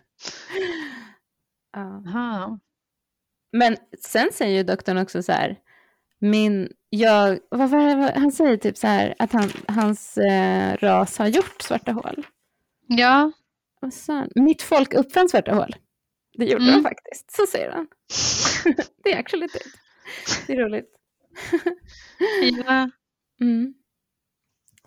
[2.05, 2.59] ja.
[3.53, 5.61] Men sen säger ju doktorn också så här,
[6.21, 11.19] min, jag, vad var det, han säger typ så här att han, hans eh, ras
[11.19, 12.27] har gjort svarta hål.
[12.87, 13.33] Ja.
[13.81, 15.75] Och så, mitt folk uppfann svarta hål.
[16.39, 16.75] Det gjorde mm.
[16.75, 17.87] de faktiskt, så säger han.
[19.05, 19.62] det är actually det.
[20.47, 20.91] Det är roligt.
[22.67, 22.91] ja.
[23.41, 23.75] Mm.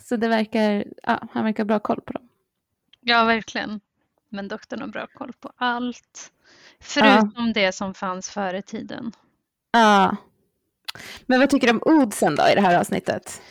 [0.02, 2.30] Så det verkar, ja, han verkar bra koll på dem.
[3.02, 3.80] Ja, verkligen.
[4.30, 6.32] Men doktorn har bra koll på allt.
[6.80, 7.52] Förutom ja.
[7.54, 9.12] det som fanns före tiden.
[9.72, 10.16] Ja,
[11.26, 13.42] men vad tycker du om oddsen då i det här avsnittet?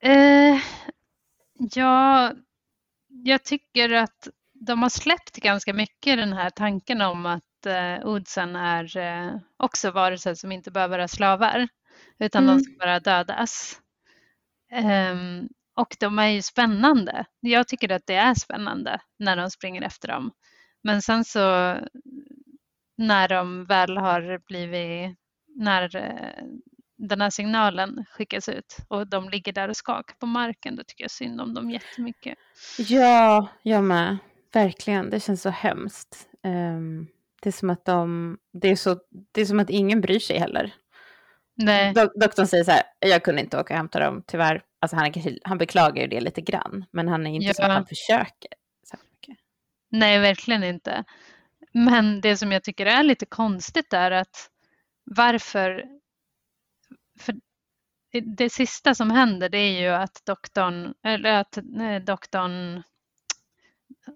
[0.00, 0.60] Eh,
[1.74, 2.32] ja,
[3.08, 8.56] jag tycker att de har släppt ganska mycket den här tanken om att eh, oddsen
[8.56, 11.68] är eh, också varelser som inte behöver vara slavar
[12.18, 12.56] utan mm.
[12.56, 13.80] de ska bara dödas.
[14.72, 17.24] Um, och de är ju spännande.
[17.40, 20.30] Jag tycker att det är spännande när de springer efter dem.
[20.82, 21.40] Men sen så
[22.96, 25.18] när de väl har blivit
[25.58, 26.44] när eh,
[26.96, 31.04] den här signalen skickas ut och de ligger där och skakar på marken, då tycker
[31.04, 32.38] jag synd om dem jättemycket.
[32.78, 34.18] Ja, jag med.
[34.52, 36.28] Verkligen, det känns så hemskt.
[36.42, 37.08] Um,
[37.42, 38.98] det är som att de, det är, så,
[39.32, 40.74] det är som att ingen bryr sig heller.
[41.54, 41.94] Nej.
[41.94, 44.62] Dok doktorn säger så här, jag kunde inte åka och hämta dem, tyvärr.
[44.80, 45.12] Alltså han,
[45.44, 47.54] han beklagar ju det lite grann, men han är inte ja.
[47.54, 48.50] så att han försöker.
[49.90, 51.04] Nej, verkligen inte.
[51.72, 54.50] Men det som jag tycker är lite konstigt är att
[55.16, 55.84] varför...
[57.20, 57.34] För
[58.36, 61.58] det sista som händer det är ju att doktorn, eller att
[62.06, 62.82] doktorn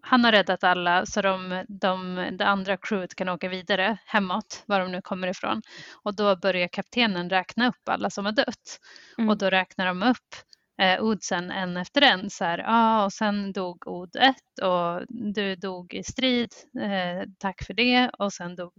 [0.03, 4.81] han har räddat alla så de, de, det andra crewet kan åka vidare hemåt, var
[4.81, 5.63] de nu kommer ifrån.
[6.03, 8.81] Och då börjar kaptenen räkna upp alla som har dött.
[9.19, 9.29] Mm.
[9.29, 10.35] Och då räknar de upp
[10.83, 12.31] eh, Odsen en efter en.
[12.31, 17.63] Så här, ah, och sen dog Od 1 och du dog i strid, eh, tack
[17.63, 18.11] för det.
[18.19, 18.73] Och sen dog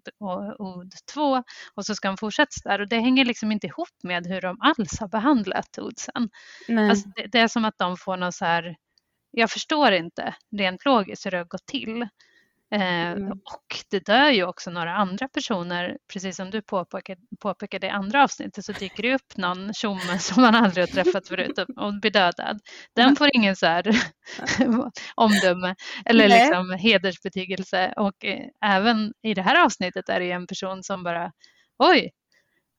[0.60, 1.44] Od 2
[1.76, 2.82] och så ska de fortsätta där.
[2.82, 6.30] Och det hänger liksom inte ihop med hur de alls har behandlat Odsen.
[6.90, 8.76] Alltså, det, det, är som att de får någon så här
[9.36, 12.08] jag förstår inte rent logiskt hur det har gått till.
[12.74, 13.32] Eh, mm.
[13.32, 18.24] Och det dör ju också några andra personer, precis som du påpekade, påpekade i andra
[18.24, 22.12] avsnittet så dyker det upp någon tjomme som man aldrig har träffat förut och blir
[22.12, 22.60] dödad.
[22.96, 23.84] Den får ingen så här
[25.16, 30.84] omdöme eller liksom hedersbetygelse och eh, även i det här avsnittet är det en person
[30.84, 31.32] som bara
[31.80, 32.12] oj,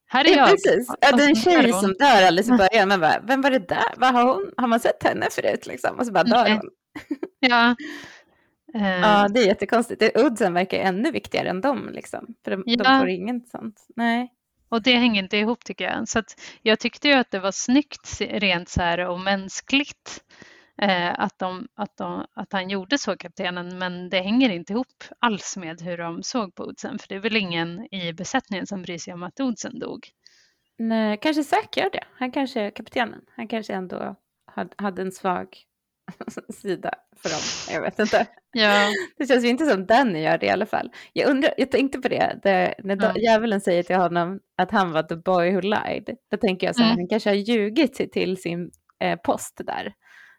[0.07, 0.49] här är jag.
[0.49, 0.89] Ja, precis.
[1.01, 2.89] Ja, det är en tjej som dör alldeles i början.
[2.89, 3.95] Man bara, vem var det där?
[3.97, 5.67] Vad har, hon, har man sett henne förut?
[5.67, 5.99] Liksom?
[5.99, 6.71] Och så bara dör hon.
[7.41, 7.75] Ja.
[8.79, 10.03] Ja, det är jättekonstigt.
[10.15, 11.91] Udsen verkar ännu viktigare än dem.
[11.93, 12.35] Liksom.
[12.45, 12.85] För de, ja.
[12.85, 13.87] de får inget sånt.
[13.97, 14.33] Nej.
[14.69, 16.09] Och det hänger inte ihop tycker jag.
[16.09, 16.23] Så
[16.63, 20.25] jag tyckte ju att det var snyggt rent så här och mänskligt
[20.83, 25.05] eh, att, de, att, de, att han gjorde så, kaptenen, men det hänger inte ihop
[25.19, 28.83] alls med hur de såg på Odsen, för det är väl ingen i besättningen som
[28.83, 30.09] bryr sig om att Odsen dog.
[30.79, 32.05] Nej, kanske Zack gör det.
[32.15, 33.21] Han kanske är kaptenen.
[33.37, 34.17] Han kanske ändå
[34.77, 35.49] hade en svag
[36.49, 37.41] sida för dem.
[37.71, 38.27] Jag vet inte.
[38.53, 38.89] Ja.
[39.19, 40.93] Det känns ju inte som Danny gör det i alla fall.
[41.13, 43.19] Jag, undrar, jag tänkte på det, det när ja.
[43.19, 46.17] djävulen säger till honom att han var the boy who lied.
[46.31, 46.99] Då tänker jag så här, mm.
[46.99, 49.95] han kanske har ljugit sig till sin eh, post där.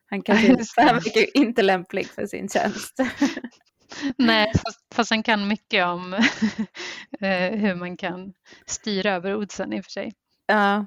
[0.10, 3.00] Han, kanske, han verkar inte lämplig för sin tjänst.
[4.18, 6.14] Nej, fast, fast han kan mycket om
[7.22, 8.34] eh, hur man kan
[8.66, 10.14] styra över oddsen i och för sig.
[10.48, 10.86] Ja,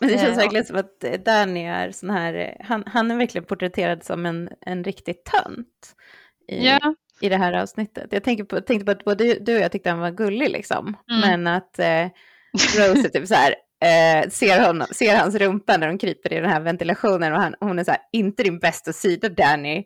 [0.00, 0.42] men det känns ja.
[0.42, 4.48] verkligen som att eh, Danny är sån här, han, han är verkligen porträtterad som en,
[4.60, 5.94] en riktig tönt
[6.48, 6.94] i, ja.
[7.20, 8.06] i det här avsnittet.
[8.10, 10.96] Jag tänker på, tänkte på att både du och jag tyckte han var gullig liksom,
[11.10, 11.20] mm.
[11.20, 12.06] men att eh,
[12.52, 16.40] Rose är typ så här, eh, ser, honom, ser hans rumpa när de kryper i
[16.40, 19.84] den här ventilationen och han, hon är så här, inte din bästa sida Danny.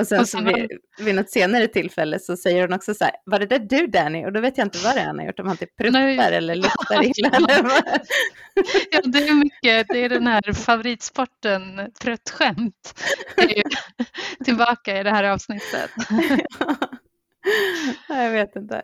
[0.00, 0.68] Och sen och så vid,
[0.98, 4.26] vid något senare tillfälle så säger hon också så här, var det där du Danny?
[4.26, 6.32] Och då vet jag inte vad det är han har gjort, om han typ pruttar
[6.32, 7.30] eller luktar illa.
[8.90, 13.02] Ja, det är mycket, det är den här favoritsporten pruttskämt.
[14.44, 15.90] tillbaka i det här avsnittet.
[18.08, 18.82] ja, jag vet inte.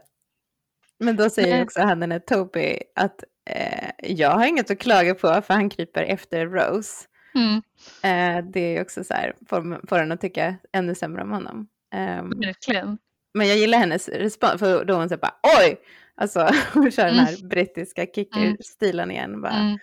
[0.99, 5.15] Men då säger också han den här Toby att eh, jag har inget att klaga
[5.15, 7.07] på för han kryper efter Rose.
[7.35, 7.63] Mm.
[8.03, 11.69] Eh, det är också så här, får, får en att tycka ännu sämre om honom.
[11.95, 12.99] Eh, Verkligen.
[13.35, 15.77] Men jag gillar hennes respons, för då hon säger bara oj!
[16.15, 17.17] Alltså hon kör mm.
[17.17, 19.41] den här brittiska kicker-stilen igen.
[19.41, 19.79] Bara, mm.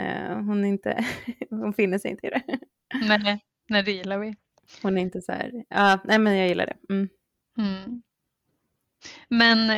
[0.00, 1.04] eh, hon, inte,
[1.50, 2.42] hon finner sig inte i det.
[3.08, 4.34] Nej, nej, det gillar vi.
[4.82, 6.94] Hon är inte så här, ja, nej men jag gillar det.
[6.94, 7.08] Mm.
[9.28, 9.70] Men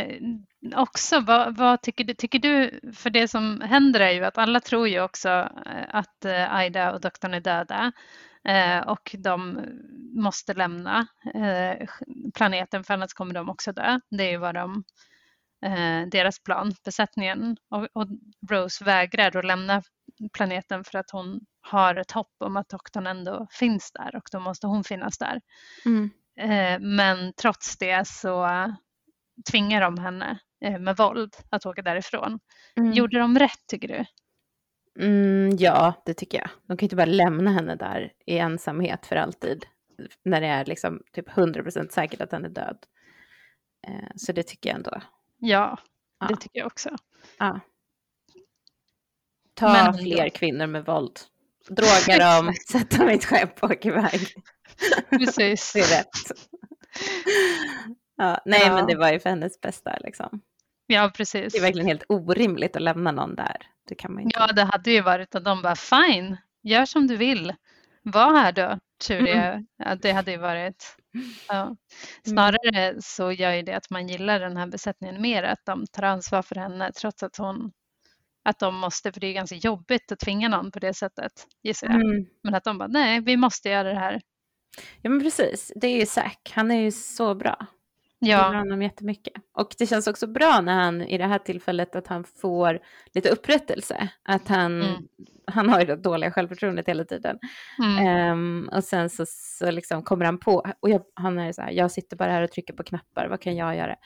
[0.77, 4.61] också, vad, vad, tycker, du, tycker du, för det som händer är ju att alla
[4.61, 5.29] tror ju också
[5.67, 7.93] eh, att eh, Aida och doktorn är döda
[8.45, 9.61] eh, och de
[10.17, 11.07] måste lämna
[12.35, 14.01] planeten för annars kommer de också dö.
[14.11, 14.85] Det är ju vad de,
[16.11, 17.57] deras plan, besättningen.
[17.71, 18.07] Och, och
[18.51, 19.83] Rose vägrar att lämna
[20.33, 24.41] planeten för att hon har ett hopp om att doktorn ändå finns där och då
[24.41, 25.41] måste hon finnas där.
[25.85, 26.11] Mm.
[26.97, 28.45] Men trots det så
[29.51, 32.39] tvingar de henne Eh, med våld att åka därifrån.
[32.77, 32.93] Mm.
[32.93, 34.05] Gjorde de rätt tycker du?
[35.05, 36.49] Mm, ja, det tycker jag.
[36.67, 39.67] De kan inte bara lämna henne där i ensamhet för alltid.
[40.25, 42.79] När det är liksom typ 100% säkert att han är död.
[43.87, 45.01] Eh, så det tycker jag ändå.
[45.39, 45.79] Ja,
[46.21, 46.27] ja.
[46.27, 46.97] det tycker jag också.
[47.39, 47.61] Ja.
[49.55, 51.21] Ta Men, fler kvinnor med våld.
[51.69, 54.21] Droga dem, sätta ett skepp och åka iväg.
[55.11, 55.73] Precis.
[55.75, 56.49] det är rätt.
[58.17, 58.75] Ja, nej, ja.
[58.75, 60.41] men det var ju för hennes bästa liksom.
[60.87, 61.53] Ja, precis.
[61.53, 63.57] Det är verkligen helt orimligt att lämna någon där.
[63.89, 64.39] Det kan man inte.
[64.39, 67.55] Ja, det hade ju varit att de bara fine, gör som du vill.
[68.03, 69.53] Var här då, Turia.
[69.53, 69.67] Mm.
[69.77, 70.97] Ja, det hade ju varit.
[71.49, 71.63] Ja.
[71.63, 71.77] Mm.
[72.25, 76.03] Snarare så gör ju det att man gillar den här besättningen mer, att de tar
[76.03, 77.73] ansvar för henne trots att hon
[78.45, 81.87] att de måste, för det är ganska jobbigt att tvinga någon på det sättet, gissar
[81.87, 82.01] jag.
[82.01, 82.27] Mm.
[82.43, 84.21] Men att de bara, nej, vi måste göra det här.
[85.03, 85.73] Ja, men precis.
[85.77, 86.53] Det är ju Zack.
[86.55, 87.67] Han är ju så bra.
[88.27, 88.53] Ja.
[88.53, 89.35] Jag honom jättemycket.
[89.53, 92.79] Och det känns också bra när han i det här tillfället att han får
[93.13, 94.09] lite upprättelse.
[94.23, 95.03] Att han, mm.
[95.47, 97.39] han har ju det dåliga självförtroendet hela tiden.
[97.79, 98.33] Mm.
[98.33, 101.71] Um, och sen så, så liksom kommer han på, och jag, han är så här,
[101.71, 103.97] jag sitter bara här och trycker på knappar, vad kan jag göra?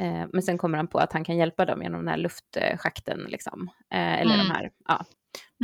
[0.00, 3.20] Uh, men sen kommer han på att han kan hjälpa dem genom den här luftschakten,
[3.28, 3.70] liksom.
[3.94, 4.46] Uh, eller mm.
[4.46, 5.04] de här, ja,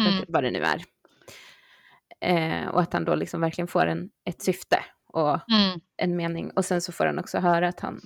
[0.00, 0.24] mm.
[0.28, 0.84] vad det nu är.
[2.26, 4.78] Uh, och att han då liksom verkligen får en, ett syfte
[5.18, 5.80] och Mm.
[5.96, 6.50] en mening.
[6.50, 8.00] Och sen så får han också höra att han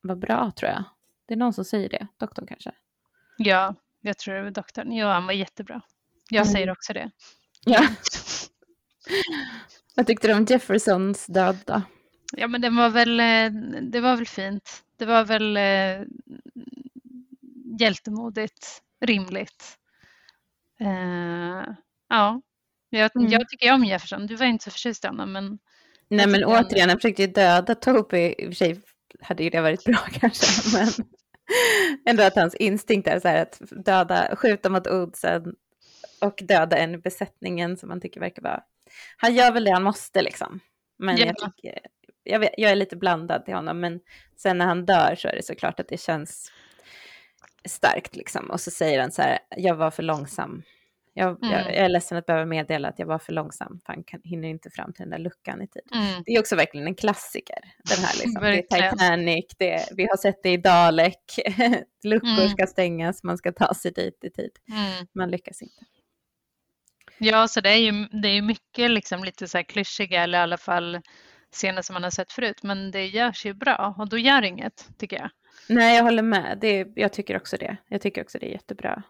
[0.00, 0.84] var bra tror jag.
[1.26, 2.72] Det är någon som säger det, doktorn kanske.
[3.36, 4.92] Ja, jag tror det var doktorn.
[4.92, 5.80] Ja, han var jättebra.
[6.30, 6.52] Jag Mm.
[6.52, 7.10] säger också det.
[7.64, 7.88] Ja.
[9.96, 11.82] Vad tyckte du om Jeffersons död då?
[12.36, 13.50] Ja, men den var väl, eh,
[13.82, 14.84] det var väl fint.
[14.96, 16.06] Det var väl eh,
[17.80, 19.78] hjältemodigt, rimligt.
[20.80, 21.74] Eh,
[22.08, 22.40] ja,
[22.90, 23.28] jag, Mm.
[23.30, 24.26] jag tycker om Jefferson.
[24.26, 25.58] Du var inte så förtjust i honom, men
[26.16, 28.34] Nej Jag men återigen, han försökte ju döda Toby.
[28.38, 28.80] I och för sig
[29.20, 30.78] hade ju det varit bra kanske.
[30.78, 30.88] Men
[32.08, 35.54] ändå att hans instinkt är så här att döda, skjuta mot oddsen
[36.20, 38.62] och döda en i besättningen som man tycker verkar vara...
[39.16, 40.60] Han gör väl det han måste liksom.
[40.98, 41.46] Men jag, Ja.
[41.56, 41.78] tycker,
[42.22, 43.80] jag, vet, jag är lite blandad till honom.
[43.80, 44.00] Men
[44.36, 46.52] sen när han dör så är det såklart att det känns
[47.68, 48.50] starkt liksom.
[48.50, 50.62] Och så säger han så här, jag var för långsam.
[51.16, 51.50] Jag, Mm.
[51.52, 53.80] jag är ledsen att behöva meddela att jag var för långsam.
[53.84, 55.82] Han kan, hinner inte fram till den där luckan i tid.
[55.94, 57.58] mm, Det är också verkligen en klassiker.
[57.88, 58.42] Den här liksom.
[58.42, 58.90] Det är.
[58.90, 61.20] Titanic, det är, vi har sett det i Dalek.
[62.04, 62.48] Luckor Mm.
[62.48, 64.50] ska stängas, man ska ta sig dit i tid.
[64.68, 65.06] mm.
[65.12, 65.84] Man lyckas inte.
[67.18, 67.92] Ja, så det är ju,
[68.22, 71.00] det är ju mycket liksom lite så här klyschiga eller i alla fall
[71.52, 72.62] scener som man har sett förut.
[72.62, 75.30] Men det görs ju bra och då gör inget, tycker jag.
[75.68, 76.58] Nej, jag håller med.
[76.60, 77.76] Det jag tycker också det.
[77.88, 79.02] Jag tycker också det är jättebra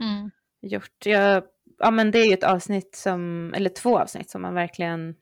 [0.00, 0.30] Mm.
[0.66, 1.06] Gjort.
[1.06, 1.44] Jag,
[1.78, 5.14] ja, men det är ju ett avsnitt som, eller två avsnitt som man verkligen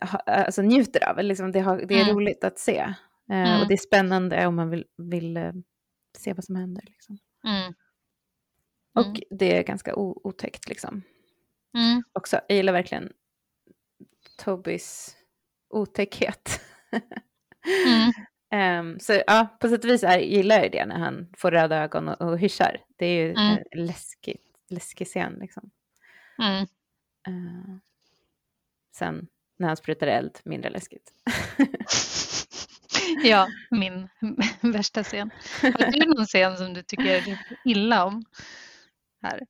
[0.00, 1.18] ha, alltså, njuter av.
[1.24, 2.14] Liksom det, har, det är Mm.
[2.16, 2.78] roligt att se.
[2.78, 2.94] Eh,
[3.30, 3.60] Mm.
[3.60, 5.52] Och det är spännande om man vill, vill eh,
[6.18, 6.82] se vad som händer.
[6.86, 7.18] Liksom.
[7.46, 7.74] Mm.
[8.94, 9.20] Och Mm.
[9.30, 11.02] det är ganska o, otäckt liksom.
[11.78, 12.02] Mm.
[12.12, 12.40] också.
[12.48, 13.12] Jag gillar verkligen
[14.44, 15.16] Tobys
[15.70, 16.60] otäckhet.
[17.86, 18.12] Mm.
[18.54, 21.76] Ehm, så ja, på sätt och vis är, gillar jag det när han får röda
[21.76, 22.80] ögon och, och hyschar.
[22.96, 23.58] Det är ju Mm.
[23.70, 24.36] en läskig,
[24.68, 25.70] läskig scen liksom.
[26.38, 26.66] Mm.
[27.28, 27.80] Ehm,
[28.96, 29.26] sen
[29.56, 31.12] när han sprutar eld, mindre läskigt.
[33.24, 34.08] Ja, min
[34.72, 35.30] värsta scen.
[35.62, 38.24] Har du någon scen som du tycker illa om?
[39.22, 39.46] Här.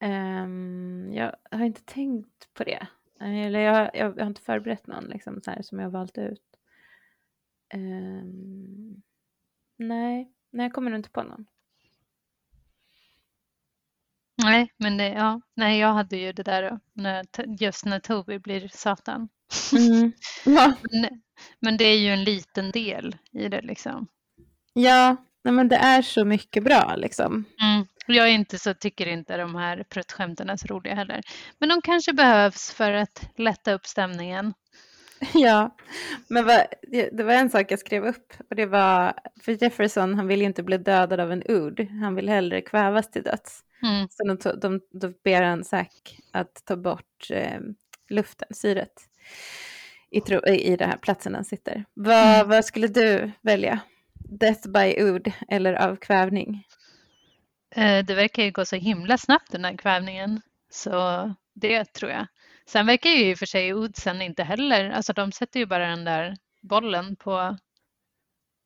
[0.00, 2.86] Ehm, jag har inte tänkt på det.
[3.20, 6.42] Eller jag, jag, jag har inte förberett någon liksom, här, som jag har valt ut.
[7.74, 9.02] Ehm,
[9.78, 11.46] nej, nej, jag kommer nog inte på någon.
[14.42, 17.26] Nej, men det, ja, nej, jag hade ju det där då, när,
[17.60, 19.28] just när Toby blir Satan.
[19.72, 20.12] Mm.
[20.44, 21.22] Ja, Men,
[21.60, 24.06] men det är ju en liten del i det liksom.
[24.72, 27.44] ja nej, men det är så mycket bra liksom.
[27.62, 27.86] Mm.
[28.06, 31.20] Jag är inte så, tycker inte de här pruttskämten är så roliga heller.
[31.58, 34.54] Men de kanske behövs för att lätta upp stämningen.
[35.34, 35.76] Ja,
[36.28, 40.14] men vad, det det var en sak jag skrev upp och det var för Jefferson,
[40.14, 43.60] han vill ju inte bli dödad av en ord, han vill hellre kvävas till döds.
[43.82, 44.08] Mm.
[44.10, 47.60] Så de, to- de, då ber han Zack att ta bort eh,
[48.08, 48.92] luften, syret,
[50.10, 51.84] i, tro, i den här platsen han sitter.
[51.94, 52.48] Vad, Mm.
[52.48, 53.80] vad skulle du välja?
[54.28, 56.64] Death by ord eller av kvävning?
[57.76, 60.40] Eh, Det verkar ju gå så himla snabbt den här kvävningen.
[60.70, 62.26] Så det tror jag.
[62.68, 65.86] Sen verkar ju i och för sig Oddsen inte heller, alltså de sätter ju bara
[65.88, 67.56] den där bollen på...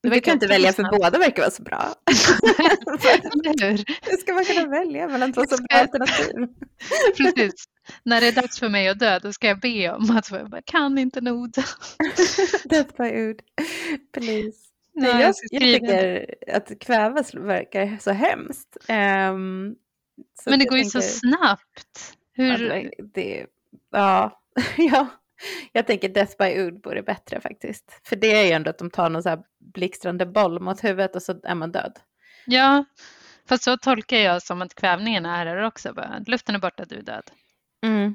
[0.03, 0.97] Du kan inte välja för snabbt.
[0.99, 1.95] båda verkar vara så bra.
[3.63, 4.17] Hur?
[4.21, 6.35] Ska man kunna välja mellan två så bra alternativ?
[7.17, 7.65] Precis.
[8.03, 10.51] När det är dags för mig att dö, då ska jag be om att jag
[10.51, 11.53] bara, kan inte nog.
[12.65, 13.43] Death by ord,
[14.13, 14.59] please.
[14.95, 18.77] Nej, Ja, jag, jag tycker att kvävas verkar så hemskt.
[18.89, 19.75] Ehm,
[20.45, 22.15] så Men det går ju så tänker- snabbt.
[22.35, 22.69] Ja, Hur...
[22.69, 23.47] det, det,
[23.91, 24.41] ja,
[24.77, 25.07] ja,
[25.73, 28.01] jag tänker Death by Ood vore bättre faktiskt.
[28.05, 29.43] För det är ju ändå att de tar någon så här
[29.75, 31.99] blixtrande boll mot huvudet och så är man död.
[32.47, 32.85] Ja,
[33.49, 35.93] fast så tolkar jag som att kvävningen är här också.
[35.95, 37.31] Bara, luften är borta, du är död.
[37.87, 38.15] Mm.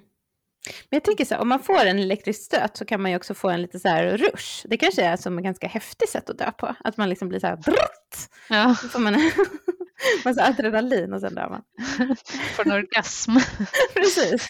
[0.90, 3.18] Men jag tänker så här, om man får en elektrisk stöt så kan man ju
[3.18, 4.68] också få en lite så här rush.
[4.68, 6.76] Det kanske är som ett ganska häftigt sätt att dö på.
[6.80, 9.14] Att man liksom blir så här, brrrt, Ja, så får man
[10.26, 11.62] massa adrenalin och sen dör man.
[12.56, 13.32] får en orgasm.
[13.94, 14.48] Precis.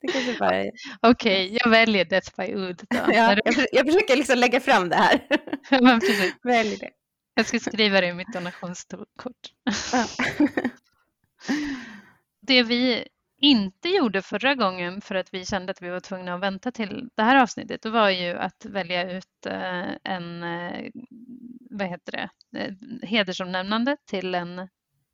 [0.00, 0.70] Det kanske bara är...
[1.02, 2.96] Okej, jag väljer Death by Ood då.
[3.12, 5.26] Ja, jag, för- jag försöker liksom lägga fram det här.
[5.70, 6.34] Men precis.
[6.42, 6.90] Välj det.
[7.34, 9.32] Jag ska skriva det i mitt donationskort.
[9.92, 10.06] Ja.
[12.46, 13.04] Det vi
[13.44, 17.08] inte gjorde förra gången för att vi kände att vi var tvungna att vänta till
[17.14, 20.90] det här avsnittet, det var ju att välja ut eh, en, eh,
[21.70, 22.74] vad heter det, eh,
[23.08, 24.68] hedersomnämnande till en,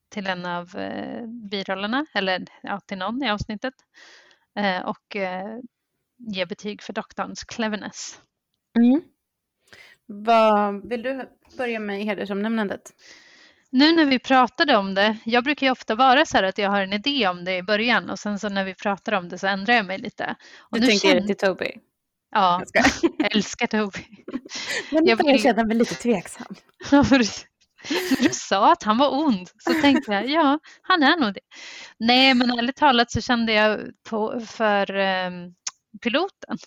[0.08, 0.68] till en av
[1.50, 3.74] birollerna, eller ja, till någon i avsnittet.
[4.84, 5.16] Och
[6.18, 8.20] ge betyg för doktorns cleverness.
[8.78, 9.02] Mm.
[10.06, 12.92] Vad, vill du börja med hedersomnämnandet?
[13.72, 16.70] Nu när vi pratade om det, jag brukar ju ofta vara så här att jag
[16.70, 19.38] har en idé om det i början och sen så när vi pratar om det
[19.38, 20.34] så ändrar jag mig lite.
[20.58, 21.72] Och Du nu det kände- till Toby?
[22.30, 22.84] Ja, jag
[23.36, 24.06] älskar Toby.
[24.90, 26.54] Men Jag vill- känna mig lite tveksam.
[26.92, 31.40] När du sa att han var ond så tänkte jag, ja, han är nog det.
[31.98, 35.54] Nej, men ärligt talat så kände jag på, för ehm,
[36.02, 36.58] piloten.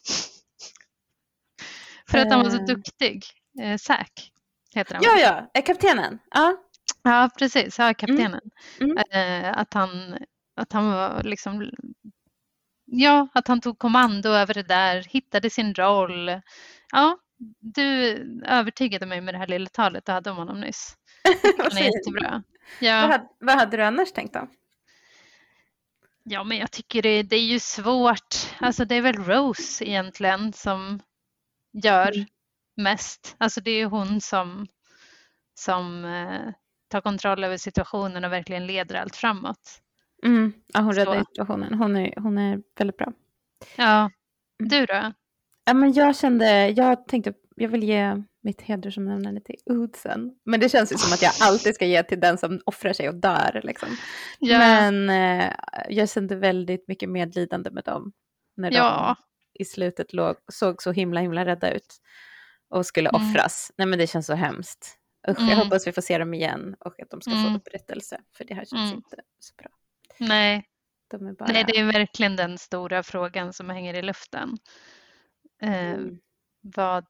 [2.10, 2.66] För att han var så Eh.
[2.66, 3.24] duktig.
[3.62, 4.32] Eh, Zack
[4.76, 5.04] heter han.
[5.04, 6.20] Ja, ja, eh, kaptenen.
[6.32, 6.63] Ja.
[7.04, 7.80] Ja, precis.
[7.80, 8.42] Ja, kaptenen.
[8.82, 8.98] Mm.
[8.98, 10.18] Eh, att, han,
[10.56, 11.72] att han var liksom...
[12.86, 16.42] Ja, att han tog kommando över det där, hittade sin roll.
[16.92, 17.18] Ja,
[17.60, 17.84] du
[18.46, 20.98] övertygade mig med det här lilla talet du hade om honom nyss.
[21.58, 22.32] Han är jättebra.
[22.32, 22.44] Vad,
[22.90, 24.48] Ja, hade, vad hade du annars tänkt då?
[26.24, 28.36] ja, men jag tycker det, det är ju svårt.
[28.60, 31.00] Alltså det är väl Rose egentligen som
[31.74, 32.26] gör Mm.
[32.76, 33.36] mest.
[33.38, 34.68] Alltså det är hon som,
[35.54, 36.54] som eh,
[36.94, 39.82] tar kontroll över situationen och verkligen leder allt framåt.
[40.26, 40.54] Mm.
[40.74, 41.16] Ja, hon Så.
[41.16, 41.74] ju situationen.
[41.74, 43.12] Hon är, hon är väldigt bra.
[43.76, 44.10] Ja,
[44.60, 44.70] Mm.
[44.70, 45.12] du då?
[45.66, 50.32] Ja, men jag kände, jag tänkte, jag vill ge mitt hedersomnämnande till Oddsen.
[50.46, 53.10] Men det känns ju som att jag alltid ska ge till den som offrar sig
[53.10, 53.62] och dör.
[53.64, 53.90] Liksom.
[54.40, 55.54] Ja, Men eh,
[55.90, 58.12] jag kände väldigt mycket medlidande med dem.
[58.58, 59.16] När ja,
[59.54, 61.96] de i slutet låg, såg så himla himla rädda ut.
[62.70, 63.22] Och skulle Mm.
[63.22, 63.72] offras.
[63.78, 64.98] Nej men det känns så hemskt.
[65.30, 65.58] Usch, Jag Mm.
[65.58, 67.44] hoppas vi får se dem igen och att de ska Mm.
[67.54, 68.22] få upprättelse.
[68.38, 68.94] För det här känns Mm.
[68.96, 69.70] inte så bra.
[70.20, 70.70] nej.
[71.08, 71.52] De bara...
[71.52, 74.58] nej, det är verkligen den stora frågan som hänger i luften.
[75.62, 76.20] Eh, Mm.
[76.62, 77.06] vad,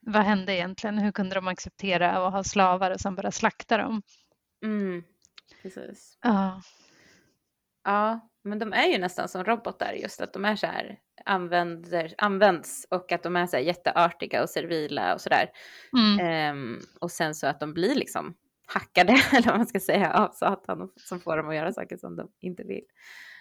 [0.00, 0.98] vad hände egentligen?
[0.98, 4.02] Hur kunde de acceptera att ha slavar och sen bara slakta dem?
[4.64, 5.04] Mm.
[5.62, 6.18] Precis.
[6.22, 6.62] Ja,
[7.84, 12.14] Ja, men de är ju nästan som robotar, just att de är så här, använder,
[12.18, 15.50] används och att de är så här jätteartiga och servila och sådär.
[15.96, 18.34] mm, Ehm, och sen så att de blir liksom
[18.66, 22.16] hackade, eller vad man ska säga, av Satan som får dem att göra saker som
[22.16, 22.84] de inte vill.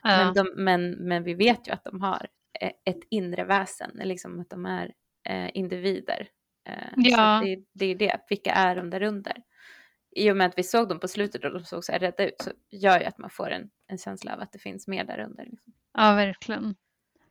[0.03, 2.27] ja, Men, de, men, men vi vet ju att de har
[2.61, 4.93] eh, ett inre väsen, liksom att de är
[5.29, 6.27] eh, individer.
[6.69, 7.39] Eh, Ja.
[7.41, 9.33] Så det, det är det, vilka är de där under?
[10.15, 12.25] I och med att vi såg dem på slutet och de såg så här rädda
[12.27, 15.03] ut så gör ju att man får en, en känsla av att det finns mer
[15.03, 15.45] där under.
[15.45, 15.73] Liksom.
[15.93, 16.75] ja, verkligen.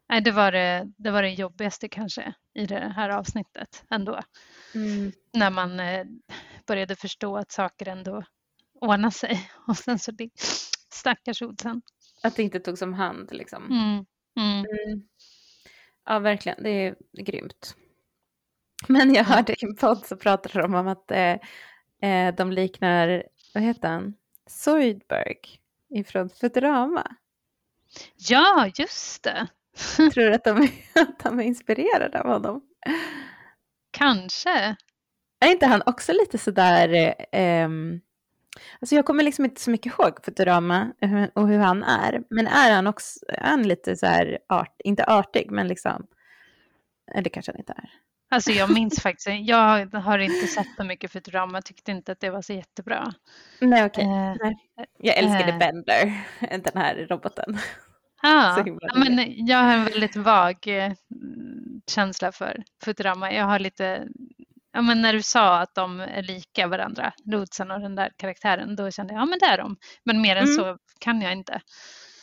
[0.08, 4.20] Nej, det, var det, det var det jobbigaste kanske i det här avsnittet ändå.
[5.32, 6.04] När man eh,
[6.66, 8.24] började förstå att saker ändå
[8.80, 9.50] ordnar sig.
[9.66, 10.30] Och sen så det,
[10.92, 11.82] stackars Oddsen.
[12.22, 13.64] Att det inte togs om hand liksom.
[13.64, 14.06] Mm,
[14.36, 14.64] mm.
[14.86, 15.02] Mm.
[16.06, 16.62] Ja, verkligen.
[16.62, 17.76] Det är grymt.
[18.88, 21.36] Men jag hörde i en podd så pratade de om att eh,
[22.10, 24.14] eh, de liknar, vad heter han,
[24.46, 25.38] Zoidberg
[25.90, 27.16] ifrån Futurama.
[28.16, 29.48] Ja, just det.
[29.96, 32.60] Tror du att de, att de är inspirerade av honom?
[33.90, 34.76] Kanske.
[35.40, 37.68] Är inte han också lite sådär, eh,
[38.80, 40.92] alltså jag kommer liksom inte så mycket ihåg Futurama
[41.34, 45.04] och hur han är, men är han också, är han lite så här, art, inte
[45.04, 46.06] artig, men liksom,
[47.14, 47.90] eller kanske han inte är.
[48.30, 52.30] Alltså jag minns faktiskt, jag har inte sett så mycket Futurama, tyckte inte att det
[52.30, 53.14] var så jättebra.
[53.60, 54.04] Nej, okej.
[54.04, 54.52] Eh,
[54.98, 55.58] Jag älskade eh.
[55.58, 57.58] Bender, den här roboten.
[58.22, 60.92] Ja, ja, men jag har en väldigt vag eh,
[61.90, 63.32] känsla för Futurama.
[63.32, 64.08] Jag har lite,
[64.72, 68.76] ja men när du sa att de är lika varandra, Lodsen och den där karaktären,
[68.76, 69.76] då kände jag, ja men det är de.
[70.04, 70.54] Men mer än Mm.
[70.56, 71.60] så kan jag inte.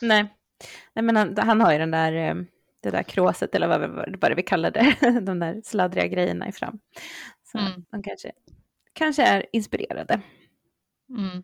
[0.02, 0.26] Nej,
[0.94, 2.34] Nej men han, han har ju den där, eh,
[2.82, 6.52] det där kråset eller vad, vad, vad vi kallar det, de där sladdriga grejerna i
[6.52, 6.78] fram.
[7.52, 7.84] Så Mm.
[7.90, 8.32] de kanske,
[8.92, 10.20] kanske är inspirerade.
[11.10, 11.42] Mm.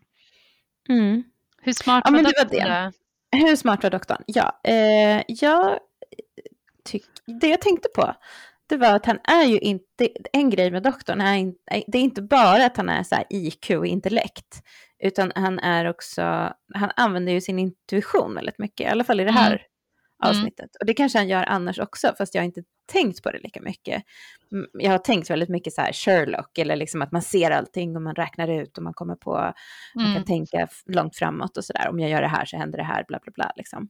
[0.89, 1.23] Mm.
[1.61, 2.91] Hur smart Ja, var men det var det.
[3.33, 4.23] Hur smart var doktorn?
[4.25, 5.79] Ja, eh, jag
[6.85, 7.05] tyck,
[7.41, 8.13] det jag tänkte på,
[8.67, 11.55] det var att han är ju inte, en grej med doktorn är, in,
[11.87, 14.61] det är inte bara att han är så IQ och intellekt,
[15.03, 16.21] utan han är också,
[16.73, 19.65] han använder ju sin intuition väldigt mycket, i alla fall i det här
[20.23, 20.35] Mm.
[20.37, 20.75] avsnittet.
[20.79, 24.03] Och det kanske han gör annars också, fast jag inte tänkt på det lika mycket.
[24.51, 27.95] Mm, Jag har tänkt väldigt mycket så här Sherlock, eller liksom att man ser allting
[27.95, 29.31] och man räknar ut och man kommer på
[29.95, 30.23] man kan Mm.
[30.23, 31.89] tänka långt framåt och sådär.
[31.89, 33.51] Om jag gör det här så händer det här, bla bla bla.
[33.55, 33.89] Liksom.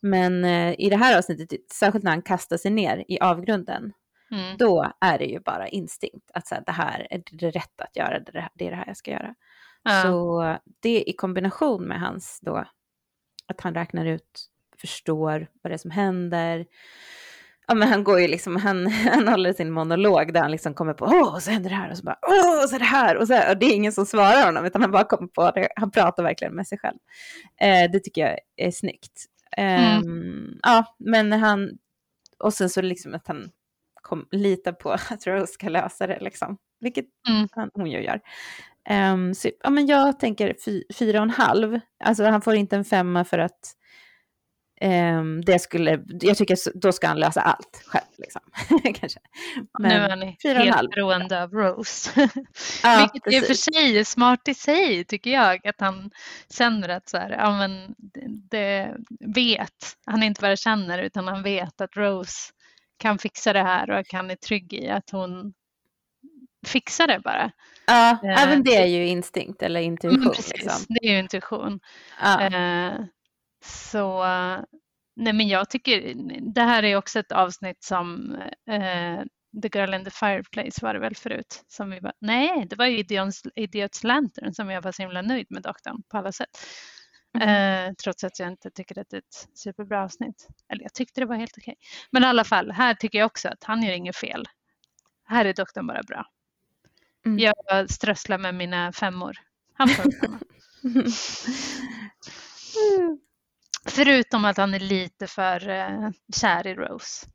[0.00, 3.92] Men eh, i det här avsnittet, särskilt när han kastar sig ner i avgrunden,
[4.30, 4.56] Mm.
[4.56, 6.30] då är det ju bara instinkt.
[6.34, 8.76] Att så här, det här är det rätt att göra, det, här- det är det
[8.76, 9.34] här jag ska göra.
[9.82, 10.02] Ja.
[10.02, 12.64] Så det i kombination med hans då,
[13.46, 14.46] att han räknar ut,
[14.80, 16.66] förstår vad det är som händer.
[17.66, 20.94] Ja men han går ju liksom, han, han håller sin monolog där han liksom kommer
[20.94, 23.26] på, åh, så händer det här och så bara, åh, så är det här och
[23.26, 23.50] så här.
[23.50, 26.22] Och det är ingen som svarar honom, utan han bara kommer på det, han pratar
[26.22, 26.98] verkligen med sig själv.
[27.60, 29.24] Eh, det tycker jag är snyggt.
[29.56, 31.70] Ehm, Ja, men han,
[32.38, 33.50] och sen så liksom att han
[34.02, 37.48] kom, litar på att Rose ska lösa det liksom, vilket Mm.
[37.52, 38.20] han, hon ju gör.
[38.90, 41.80] Um, så, ja, men jag tänker fy, fyra och en halv.
[42.04, 43.72] Alltså han får inte en femma för att
[45.44, 48.04] det skulle, jag tycker då ska han lösa allt själv.
[48.18, 48.42] Liksom.
[48.94, 49.20] Kanske.
[49.78, 52.28] Men nu är han helt beroende av Rose.
[52.82, 55.66] ja, Vilket i och för sig är smart i sig tycker jag.
[55.66, 56.10] Att han
[56.50, 57.94] känner att så här, ja, men
[58.50, 62.52] det vet, han inte bara känner utan han vet att Rose
[62.96, 65.54] kan fixa det här och han är trygg i att hon
[66.66, 67.50] fixar det bara.
[67.86, 70.22] Ja, även det är ju instinkt eller intuition.
[70.22, 70.86] Mm, precis, liksom.
[70.88, 71.80] det är ju intuition.
[72.22, 72.46] Uh.
[72.46, 73.06] Uh,
[73.64, 74.24] så
[75.16, 76.14] nej men jag tycker
[76.54, 78.36] det här är också ett avsnitt som
[78.70, 79.22] eh,
[79.62, 81.64] The Girl in the Fireplace var det väl förut.
[81.68, 85.22] Som vi bara, nej, det var ju Idiots, Idiots Lantern som jag var så himla
[85.22, 86.48] nöjd med doktorn på alla sätt.
[87.38, 87.88] Mm.
[87.88, 90.48] Eh, trots att jag inte tycker att det är ett superbra avsnitt.
[90.68, 91.74] Eller jag tyckte det var helt okej.
[92.10, 94.44] Men i alla fall, här tycker jag också att han gör inget fel.
[95.24, 96.26] Här är doktorn bara bra.
[97.26, 97.38] Mm.
[97.38, 99.36] Jag strösslar med mina femmor.
[99.74, 100.38] Han får femma.
[103.86, 107.26] Förutom att han är lite för uh, kär i Rose.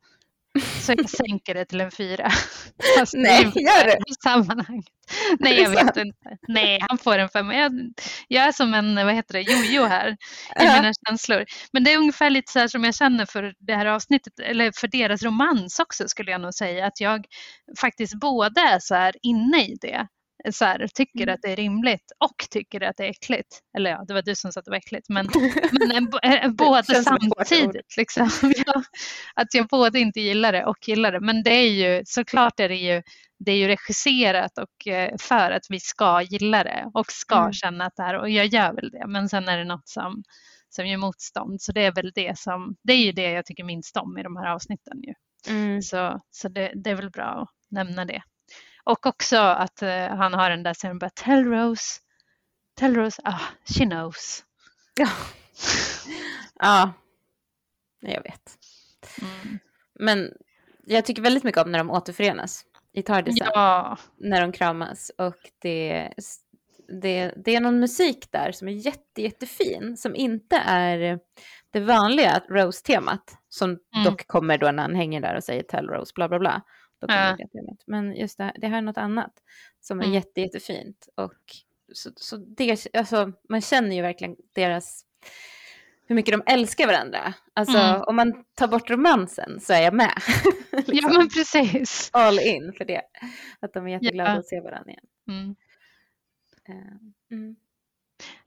[0.58, 2.30] Så jag sänker det till en fyra.
[3.14, 3.96] Nej, gör det?
[3.96, 4.84] I sammanhanget.
[5.38, 6.36] Nej, jag vet inte.
[6.48, 7.54] Nej, han får en femma.
[7.54, 7.72] Jag,
[8.28, 10.16] jag är som en, vad heter det, jojo här i
[10.54, 10.74] ja.
[10.74, 11.44] mina känslor.
[11.72, 14.72] Men det är ungefär lite så här som jag känner för det här avsnittet, eller
[14.72, 16.86] för deras romans också skulle jag nog säga.
[16.86, 17.26] Att jag
[17.80, 20.06] faktiskt både är så här inne i det
[20.50, 21.34] så här, tycker mm.
[21.34, 23.60] att det är rimligt och tycker att det är äckligt.
[23.76, 25.28] Eller ja, det var du som sa att det var äckligt, men,
[25.88, 27.96] men båda samtidigt.
[27.96, 28.30] Liksom.
[29.34, 31.20] Att jag både inte gillar det och gillar det.
[31.20, 33.02] Men det är ju såklart är det ju,
[33.38, 37.52] det är ju regisserat och eh, för att vi ska gilla det och ska mm.
[37.52, 40.22] känna att det här, och jag gör väl det, men sen är det något som,
[40.68, 41.62] som gör motstånd.
[41.62, 44.22] Så det är väl det som, det är ju det jag tycker minst om i
[44.22, 45.14] de här avsnitten ju.
[45.48, 45.82] Mm.
[45.82, 48.22] Så, så det, det är väl bra att nämna det.
[48.90, 52.00] Och också att uh, han har den där scenen bara Tell Rose,
[52.78, 54.44] Tell Rose, ah, she knows.
[54.94, 55.08] Ja,
[56.54, 56.92] ja.
[58.00, 58.58] jag vet.
[59.22, 59.58] Mm.
[59.98, 60.32] Men
[60.84, 63.48] jag tycker väldigt mycket om när de återförenas i Tardisen.
[63.54, 63.96] Ja.
[64.18, 66.10] När de kramas och det,
[67.02, 71.18] det, det är någon musik där som är jätte, jättefin som inte är
[71.72, 74.04] det vanliga Rose-temat som mm.
[74.04, 76.62] dock kommer då när han hänger där och säger Tell Rose bla bla bla.
[77.00, 77.36] Då ja.
[77.86, 79.42] Men just det här, det här är något annat
[79.80, 80.14] som är mm.
[80.14, 81.08] jätte, jättefint.
[81.14, 81.56] Och
[81.92, 85.04] så, så det, alltså, man känner ju verkligen deras,
[86.06, 87.34] hur mycket de älskar varandra.
[87.54, 88.02] Alltså mm.
[88.02, 90.22] om man tar bort romansen så är jag med.
[90.72, 90.94] liksom.
[90.96, 92.10] Ja men precis.
[92.12, 93.02] All in för det.
[93.60, 94.38] Att de är jätteglada ja.
[94.38, 95.06] att se varandra igen.
[95.28, 95.56] Mm.
[96.68, 97.54] Uh,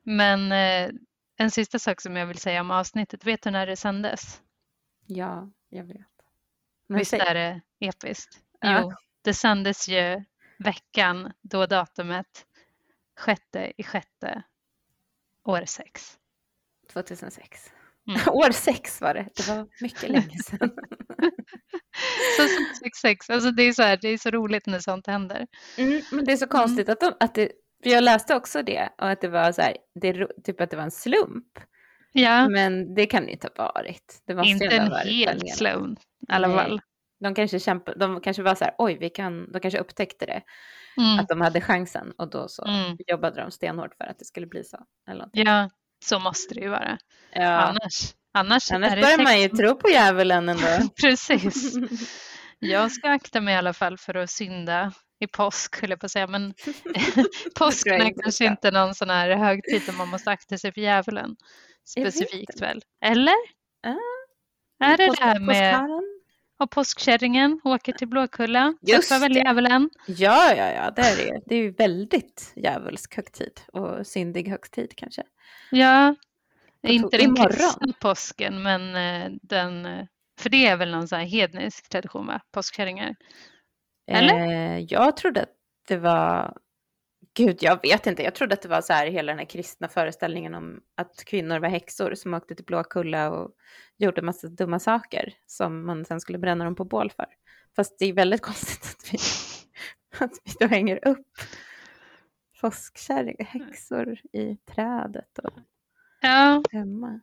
[0.03, 0.99] men uh,
[1.37, 4.41] en sista sak som jag vill säga om avsnittet, vet du när det sändes?
[5.05, 6.12] Ja, jag vet.
[6.99, 8.39] Visst är det episkt?
[8.59, 8.81] Ja.
[8.81, 10.23] Jo, det sändes ju
[10.59, 12.45] veckan då datumet
[13.19, 14.43] sjätte i sjätte
[15.43, 16.17] år sex.
[16.93, 17.71] 2006.
[18.07, 18.21] Mm.
[18.27, 20.71] År sex var det, det var mycket länge sedan.
[22.37, 22.47] så
[22.83, 25.47] 666, alltså det är så här, det är så roligt när sånt händer.
[25.77, 26.93] Mm, men det är så konstigt mm.
[26.93, 27.51] att, de, att det,
[27.83, 30.83] jag läste också det och att det var så här, det, typ att det var
[30.83, 31.59] en slump.
[32.13, 32.49] Ja.
[32.49, 34.21] Men det kan det inte ha varit.
[34.27, 36.81] Det måste inte en helt slump i alla fall.
[37.19, 40.41] De kanske, kämpa, de kanske var så här, oj, vi kan, de kanske upptäckte det,
[40.97, 41.19] mm.
[41.19, 42.97] att de hade chansen och då så mm.
[43.07, 44.77] jobbade de stenhårt för att det skulle bli så.
[45.09, 45.69] Eller ja,
[46.05, 46.97] så måste det ju vara.
[47.33, 47.49] Ja.
[47.49, 50.89] Annars, annars, annars börjar man ju tro på djävulen ändå.
[51.01, 51.73] Precis.
[52.59, 56.05] Jag ska akta mig i alla fall för att synda i påsk, höll jag på
[56.05, 56.53] att säga, men
[57.55, 61.35] påsk är kanske inte någon sån här högtid där man måste akta sig för djävulen
[61.85, 62.81] specifikt väl?
[63.05, 63.35] Eller?
[63.87, 63.95] Uh,
[64.79, 65.89] är det det här med
[66.63, 68.73] och påskkärringen åker till Blåkulla.
[68.81, 69.89] Just träffar väl djävulen?
[70.07, 74.93] Ja, ja, ja, det är det Det är ju väldigt djävulsk högtid och syndig högtid
[74.95, 75.23] kanske.
[75.71, 76.15] Ja,
[76.87, 80.05] inte den kristna påsken, men eh, den, eh,
[80.39, 82.41] för det är väl någon sån här hednisk tradition, va?
[82.51, 83.15] Påskkärringar?
[84.07, 84.47] Eller?
[84.47, 85.55] Eh, jag trodde att
[85.87, 86.57] det var
[87.35, 88.23] Gud, jag vet inte.
[88.23, 91.59] Jag trodde att det var så här hela den här kristna föreställningen om att kvinnor
[91.59, 93.51] var häxor som åkte till Blåkulla och
[93.97, 97.25] gjorde massa dumma saker som man sen skulle bränna dem på bål för.
[97.75, 99.17] Fast det är väldigt konstigt att vi,
[100.25, 101.27] att vi då hänger upp
[102.61, 105.53] påskkärringar, häxor i trädet och
[106.21, 106.63] ja.
[106.71, 107.19] hemma.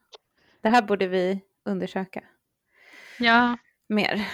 [0.61, 2.25] Det här borde vi undersöka.
[3.19, 3.59] Ja.
[3.89, 4.29] Mer.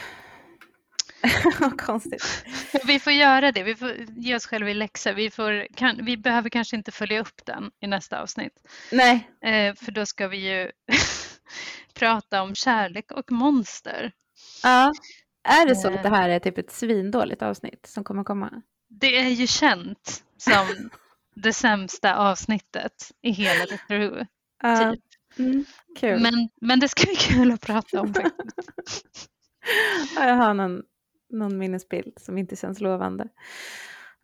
[1.78, 2.44] Konstigt.
[2.86, 5.12] Vi får göra det, vi får ge oss själva i läxa.
[5.12, 8.52] Vi, får, kan, vi behöver kanske inte följa upp den i nästa avsnitt.
[8.92, 9.30] Nej.
[9.42, 10.70] Eh, för då ska vi ju
[11.94, 14.12] prata om kärlek och monster.
[14.62, 14.92] Ja,
[15.48, 18.62] är det så att det här är typ ett svindåligt avsnitt som kommer komma?
[18.88, 20.90] Det är ju känt som
[21.34, 24.24] det sämsta avsnittet i hela Who.
[24.62, 24.92] Ja.
[24.92, 25.02] Typ.
[25.38, 25.64] Mm.
[26.22, 29.28] Men, men det ska bli kul att prata om faktiskt.
[30.16, 30.82] jag har någon,
[31.30, 33.28] någon minnesbild som inte känns lovande.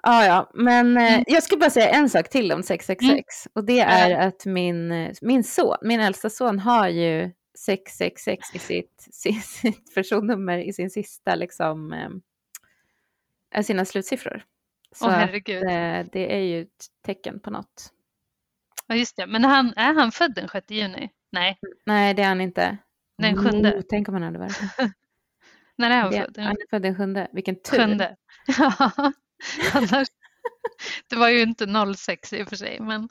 [0.02, 1.24] Ja, ja, men eh, Mm.
[1.26, 3.52] jag ska bara säga en sak till om 666 Mm.
[3.54, 8.58] och det är att min, eh, min son, min äldsta son har ju 666 i
[8.58, 11.92] sitt, sitt, personnummer i sin sista liksom,
[13.54, 14.44] eh, sina slutsiffror.
[14.94, 17.92] Så Åh att, eh, det är ju ett tecken på något.
[18.86, 19.26] Ja, just det.
[19.26, 21.10] Men han, är han född den 6 juni?
[21.30, 22.76] Nej, Nej, det är han inte.
[23.18, 23.74] Den sjunde.
[23.76, 24.60] Oh, tänk om han hade varit.
[25.78, 26.38] när är han född?
[26.38, 27.28] Han är född den sjunde.
[27.32, 27.76] Vilken tur.
[27.78, 28.16] Sjunde.
[28.58, 28.90] Ja,
[29.74, 30.08] annars.
[31.08, 33.08] Det var ju inte 06 i och för sig, men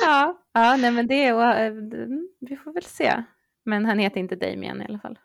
[0.00, 3.22] ja, ja, nej men det är, eh, mm, vi får väl se.
[3.64, 5.18] Men han heter inte Damien i alla fall.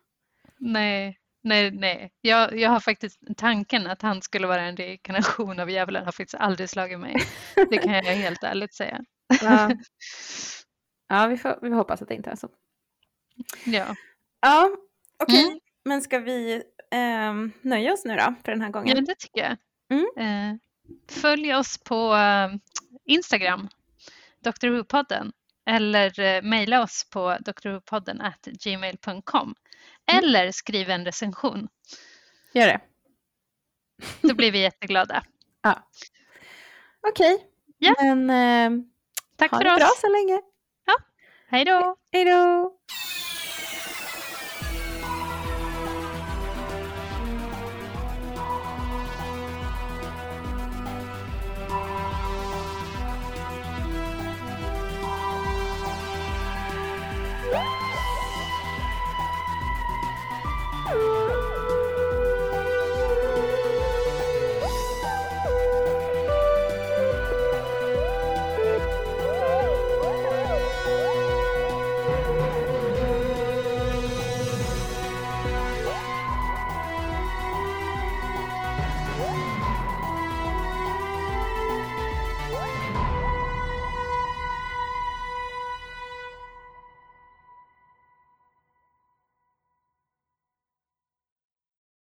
[0.59, 2.11] nej, nej, nej.
[2.21, 6.35] Jag, jag har faktiskt tanken att han skulle vara en reinkarnation av djävulen har faktiskt
[6.35, 7.15] aldrig slagit mig.
[7.69, 9.05] Det kan jag helt ärligt säga.
[9.41, 9.71] Ja,
[11.07, 12.49] ja vi, får, vi hoppas att det inte är så.
[13.65, 13.95] Ja,
[14.41, 14.69] Ja,
[15.21, 15.45] okej.
[15.45, 15.59] Mm.
[15.85, 18.95] Men ska vi ehm, nöja oss nu då för den här gången?
[18.95, 19.57] ja det tycker jag.
[19.89, 20.51] Mm.
[20.51, 20.57] Eh,
[21.21, 22.49] följ oss på eh,
[23.05, 23.69] Instagram,
[24.43, 24.67] Dr.
[24.67, 25.31] Who-podden,
[25.65, 28.21] eller eh, mejla oss på drwhopodden
[28.63, 29.55] gmail.com.
[30.11, 30.23] Mm.
[30.23, 31.67] Eller skriv en recension.
[32.53, 32.81] Gör det.
[34.27, 35.23] Då blir vi jätteglada.
[37.07, 37.47] Okej.
[37.77, 37.95] Ja.
[37.99, 38.85] Men ehm,
[39.35, 39.79] Tack ha för det oss.
[39.79, 40.41] bra så länge.
[41.51, 41.95] Hej då!
[42.11, 42.71] Hej då!